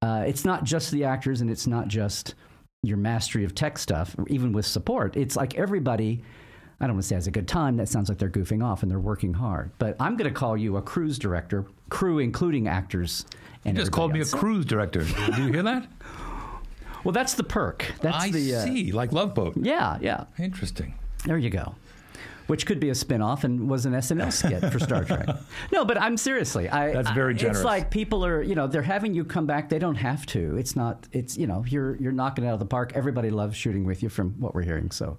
Uh, 0.02 0.24
it's 0.26 0.44
not 0.44 0.64
just 0.64 0.90
the 0.90 1.04
actors, 1.04 1.40
and 1.42 1.48
it's 1.50 1.66
not 1.68 1.86
just 1.86 2.34
your 2.82 2.96
mastery 2.96 3.44
of 3.44 3.54
tech 3.54 3.78
stuff, 3.78 4.16
even 4.26 4.52
with 4.52 4.66
support. 4.66 5.16
It's 5.16 5.36
like 5.36 5.54
everybody. 5.56 6.22
I 6.80 6.86
don't 6.86 6.96
want 6.96 7.02
to 7.04 7.08
say 7.08 7.14
has 7.14 7.26
a 7.26 7.30
good 7.30 7.46
time. 7.46 7.76
That 7.76 7.88
sounds 7.90 8.08
like 8.08 8.16
they're 8.18 8.30
goofing 8.30 8.64
off 8.64 8.82
and 8.82 8.90
they're 8.90 8.98
working 8.98 9.34
hard. 9.34 9.70
But 9.78 9.96
I'm 10.00 10.16
going 10.16 10.32
to 10.32 10.34
call 10.34 10.56
you 10.56 10.78
a 10.78 10.82
cruise 10.82 11.18
director, 11.18 11.66
crew 11.90 12.18
including 12.20 12.68
actors. 12.68 13.26
And 13.66 13.76
You 13.76 13.82
just 13.82 13.92
called 13.92 14.14
me 14.14 14.20
a 14.20 14.22
else. 14.22 14.32
cruise 14.32 14.64
director. 14.64 15.02
Do 15.02 15.42
you 15.42 15.52
hear 15.52 15.62
that? 15.62 15.86
Well, 17.04 17.12
that's 17.12 17.34
the 17.34 17.44
perk. 17.44 17.92
That's 18.00 18.16
I 18.24 18.30
the 18.30 18.54
uh, 18.56 18.64
see, 18.64 18.92
like 18.92 19.12
Love 19.12 19.34
Boat. 19.34 19.54
yeah, 19.56 19.98
yeah. 20.00 20.24
Interesting. 20.38 20.94
There 21.24 21.38
you 21.38 21.50
go. 21.50 21.74
Which 22.46 22.66
could 22.66 22.80
be 22.80 22.88
a 22.90 22.94
spin-off 22.96 23.44
and 23.44 23.68
was 23.70 23.86
an 23.86 23.92
SNL 23.92 24.32
skit 24.32 24.72
for 24.72 24.80
Star 24.80 25.04
Trek. 25.04 25.28
No, 25.72 25.84
but 25.84 26.00
I'm 26.00 26.16
seriously. 26.16 26.68
I, 26.68 26.92
That's 26.92 27.10
very 27.12 27.34
I- 27.34 27.36
generous. 27.36 27.58
It's 27.58 27.64
like 27.64 27.90
people 27.90 28.24
are, 28.24 28.42
you 28.42 28.56
know, 28.56 28.66
they're 28.66 28.82
having 28.82 29.14
you 29.14 29.24
come 29.24 29.46
back. 29.46 29.68
They 29.68 29.78
don't 29.78 29.94
have 29.94 30.26
to. 30.26 30.56
It's 30.56 30.74
not. 30.74 31.06
It's 31.12 31.38
you 31.38 31.46
know, 31.46 31.64
you're 31.68 31.94
you're 31.96 32.10
knocking 32.12 32.44
it 32.44 32.48
out 32.48 32.54
of 32.54 32.58
the 32.60 32.66
park. 32.66 32.92
Everybody 32.96 33.30
loves 33.30 33.56
shooting 33.56 33.84
with 33.84 34.02
you, 34.02 34.08
from 34.08 34.30
what 34.40 34.54
we're 34.54 34.62
hearing. 34.62 34.90
So. 34.90 35.16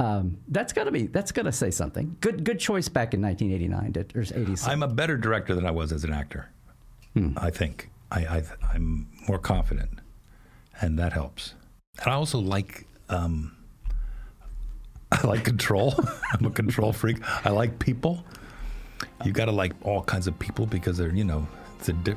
Um, 0.00 0.38
that's 0.48 0.72
gotta 0.72 0.92
be. 0.92 1.08
That's 1.08 1.32
gotta 1.32 1.50
say 1.50 1.72
something. 1.72 2.16
Good, 2.20 2.44
good 2.44 2.60
choice 2.60 2.88
back 2.88 3.14
in 3.14 3.22
1989 3.22 3.92
to, 3.94 4.18
or 4.18 4.22
87. 4.22 4.70
I'm 4.72 4.82
a 4.84 4.88
better 4.88 5.16
director 5.16 5.56
than 5.56 5.66
I 5.66 5.72
was 5.72 5.92
as 5.92 6.04
an 6.04 6.12
actor. 6.12 6.50
I 7.36 7.50
think 7.50 7.90
I, 8.12 8.20
I 8.20 8.42
I'm 8.72 9.08
more 9.28 9.40
confident, 9.40 9.90
and 10.80 10.98
that 10.98 11.12
helps. 11.12 11.54
And 12.00 12.12
I 12.12 12.14
also 12.14 12.38
like 12.38 12.86
um, 13.08 13.56
I 15.12 15.26
like 15.26 15.44
control. 15.44 15.94
I'm 16.32 16.46
a 16.46 16.50
control 16.50 16.92
freak. 16.92 17.18
I 17.44 17.50
like 17.50 17.78
people. 17.78 18.24
You 19.24 19.32
got 19.32 19.46
to 19.46 19.52
like 19.52 19.72
all 19.82 20.02
kinds 20.02 20.26
of 20.26 20.38
people 20.38 20.66
because 20.66 20.96
they're 20.96 21.14
you 21.14 21.24
know 21.24 21.46
it's 21.78 21.88
a 21.88 21.92
di- 21.92 22.16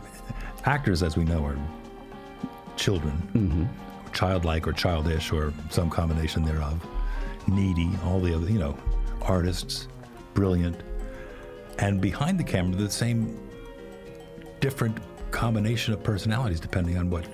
actors 0.65 1.03
as 1.03 1.17
we 1.17 1.23
know 1.23 1.43
are 1.45 1.57
children, 2.77 3.69
childlike 4.13 4.67
or 4.67 4.73
childish 4.73 5.31
or 5.31 5.53
some 5.69 5.89
combination 5.89 6.43
thereof, 6.43 6.85
needy. 7.47 7.89
All 8.05 8.19
the 8.19 8.35
other 8.35 8.49
you 8.49 8.59
know 8.59 8.77
artists, 9.21 9.87
brilliant, 10.33 10.81
and 11.79 12.01
behind 12.01 12.39
the 12.39 12.43
camera 12.43 12.75
the 12.75 12.89
same 12.89 13.37
different 14.59 14.97
combination 15.31 15.93
of 15.93 16.03
personalities 16.03 16.59
depending 16.59 16.97
on 16.97 17.09
what 17.09 17.25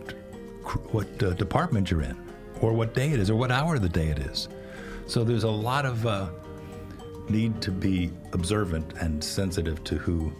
what 0.91 1.23
uh, 1.23 1.33
department 1.33 1.89
you're 1.91 2.01
in 2.01 2.17
or 2.61 2.73
what 2.73 2.93
day 2.93 3.11
it 3.11 3.19
is 3.19 3.29
or 3.29 3.35
what 3.35 3.51
hour 3.51 3.75
of 3.75 3.81
the 3.81 3.89
day 3.89 4.07
it 4.07 4.19
is. 4.19 4.49
So 5.05 5.23
there's 5.23 5.43
a 5.43 5.49
lot 5.49 5.85
of 5.85 6.05
uh, 6.05 6.29
need 7.29 7.61
to 7.61 7.71
be 7.71 8.11
observant 8.33 8.93
and 8.99 9.23
sensitive 9.23 9.83
to 9.85 9.97
who 9.97 10.31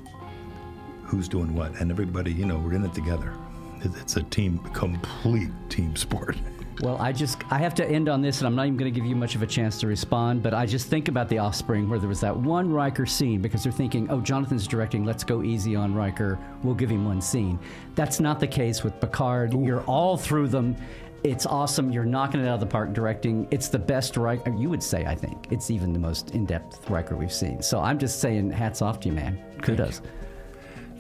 who's 1.04 1.30
doing 1.30 1.56
what. 1.56 1.80
And 1.80 1.92
everybody 1.92 2.34
you 2.34 2.46
know 2.46 2.58
we're 2.58 2.74
in 2.74 2.84
it 2.84 2.94
together. 2.94 3.34
It's 3.82 4.18
a 4.18 4.24
team 4.24 4.58
complete 4.74 5.50
team 5.70 5.96
sport 5.96 6.36
Well, 6.82 6.98
I 7.00 7.12
just 7.12 7.42
I 7.50 7.58
have 7.58 7.74
to 7.76 7.86
end 7.86 8.08
on 8.08 8.22
this, 8.22 8.40
and 8.40 8.48
I'm 8.48 8.56
not 8.56 8.68
even 8.68 8.78
going 8.78 8.94
to 8.94 9.00
give 9.00 9.08
you 9.08 9.16
much 9.16 9.34
of 9.34 9.42
a 9.42 9.48
chance 9.48 9.80
to 9.80 9.88
respond. 9.88 10.44
But 10.44 10.54
I 10.54 10.66
just 10.66 10.88
think 10.88 11.08
about 11.08 11.28
the 11.28 11.40
Offspring, 11.40 11.90
where 11.90 11.98
there 11.98 12.10
was 12.10 12.22
that 12.22 12.36
one 12.36 12.72
Riker 12.72 13.06
scene 13.06 13.42
because 13.42 13.64
they're 13.64 13.72
thinking, 13.72 14.10
"Oh, 14.12 14.22
Jonathan's 14.22 14.68
directing. 14.68 15.04
Let's 15.04 15.24
go 15.24 15.42
easy 15.42 15.76
on 15.76 15.96
Riker. 15.96 16.38
We'll 16.64 16.76
give 16.76 16.92
him 16.92 17.06
one 17.06 17.20
scene." 17.20 17.58
That's 17.96 18.20
not 18.20 18.40
the 18.40 18.48
case 18.48 18.84
with 18.84 19.00
Picard. 19.00 19.54
You're 19.54 19.82
all 19.86 20.18
through 20.18 20.50
them. 20.50 20.76
It's 21.24 21.48
awesome. 21.48 21.92
You're 21.92 22.06
knocking 22.06 22.42
it 22.42 22.48
out 22.48 22.56
of 22.56 22.60
the 22.60 22.68
park 22.68 22.94
directing. 22.94 23.48
It's 23.50 23.70
the 23.70 23.80
best 23.80 24.16
Riker. 24.16 24.54
You 24.56 24.70
would 24.70 24.84
say, 24.84 25.04
I 25.06 25.16
think 25.16 25.52
it's 25.52 25.72
even 25.72 25.92
the 25.92 26.00
most 26.00 26.32
in-depth 26.32 26.88
Riker 26.92 27.16
we've 27.16 27.34
seen. 27.34 27.62
So 27.62 27.80
I'm 27.80 27.98
just 27.98 28.22
saying, 28.22 28.52
hats 28.52 28.84
off 28.84 29.00
to 29.02 29.10
you, 29.10 29.16
man. 29.16 29.40
Kudos. 29.64 30.02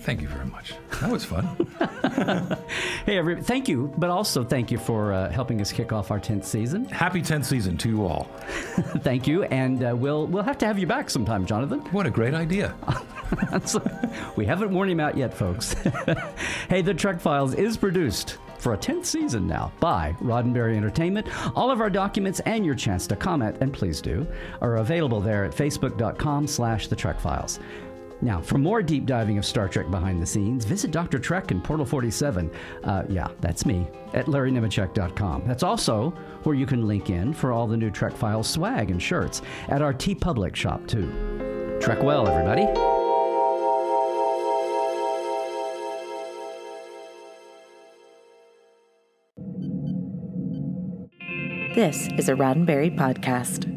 Thank 0.07 0.21
you 0.21 0.27
very 0.29 0.45
much 0.45 0.73
that 1.01 1.11
was 1.11 1.25
fun 1.25 1.45
Hey, 3.05 3.17
every, 3.17 3.41
thank 3.41 3.67
you, 3.67 3.93
but 3.97 4.09
also 4.09 4.43
thank 4.43 4.71
you 4.71 4.77
for 4.77 5.11
uh, 5.11 5.29
helping 5.29 5.59
us 5.61 5.71
kick 5.71 5.91
off 5.91 6.11
our 6.11 6.19
10th 6.19 6.45
season. 6.45 6.85
happy 6.85 7.21
10th 7.21 7.43
season 7.43 7.77
to 7.77 7.89
you 7.89 8.05
all 8.05 8.23
Thank 8.99 9.27
you, 9.27 9.43
and 9.43 9.83
uh, 9.83 9.95
we'll 9.97 10.25
we'll 10.27 10.43
have 10.43 10.57
to 10.59 10.65
have 10.65 10.79
you 10.79 10.87
back 10.87 11.09
sometime, 11.09 11.45
Jonathan. 11.45 11.79
what 11.91 12.05
a 12.05 12.09
great 12.09 12.33
idea 12.33 12.73
we 14.37 14.45
haven't 14.45 14.71
worn 14.71 14.89
him 14.89 15.01
out 15.01 15.17
yet, 15.17 15.33
folks. 15.33 15.73
hey, 16.69 16.81
the 16.81 16.93
Trek 16.93 17.19
Files 17.19 17.53
is 17.53 17.75
produced 17.75 18.37
for 18.59 18.73
a 18.73 18.77
10th 18.77 19.05
season 19.05 19.45
now 19.45 19.71
by 19.79 20.15
Roddenberry 20.21 20.75
Entertainment. 20.75 21.27
All 21.55 21.69
of 21.69 21.81
our 21.81 21.89
documents 21.89 22.39
and 22.41 22.65
your 22.65 22.75
chance 22.75 23.07
to 23.07 23.15
comment, 23.15 23.57
and 23.61 23.73
please 23.73 24.01
do, 24.01 24.25
are 24.61 24.77
available 24.77 25.19
there 25.21 25.43
at 25.43 25.51
facebook.com 25.51 26.47
slash 26.47 26.87
the 26.87 26.95
Trek 26.95 27.19
Files. 27.19 27.59
Now, 28.21 28.41
for 28.41 28.57
more 28.57 28.81
deep 28.81 29.05
diving 29.05 29.37
of 29.37 29.45
Star 29.45 29.67
Trek 29.67 29.91
behind 29.91 30.21
the 30.21 30.25
scenes, 30.25 30.65
visit 30.65 30.91
Dr. 30.91 31.19
Trek 31.19 31.51
and 31.51 31.63
Portal 31.63 31.85
47. 31.85 32.49
Uh, 32.83 33.03
yeah, 33.09 33.27
that's 33.41 33.65
me, 33.65 33.87
at 34.13 34.25
larrynemecek.com. 34.25 35.43
That's 35.45 35.63
also 35.63 36.09
where 36.43 36.55
you 36.55 36.65
can 36.65 36.87
link 36.87 37.09
in 37.09 37.33
for 37.33 37.51
all 37.51 37.67
the 37.67 37.77
new 37.77 37.91
Trek 37.91 38.15
Files 38.15 38.47
swag 38.47 38.89
and 38.91 39.01
shirts 39.01 39.41
at 39.69 39.81
our 39.81 39.93
TeePublic 39.93 40.55
shop, 40.55 40.87
too. 40.87 41.77
Trek 41.79 42.01
well, 42.01 42.27
everybody. 42.27 42.65
This 51.75 52.07
is 52.17 52.27
a 52.27 52.33
Roddenberry 52.33 52.97
podcast. 52.97 53.67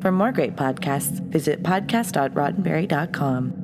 For 0.00 0.12
more 0.12 0.30
great 0.30 0.54
podcasts, 0.54 1.20
visit 1.20 1.64
podcast.roddenberry.com. 1.64 3.59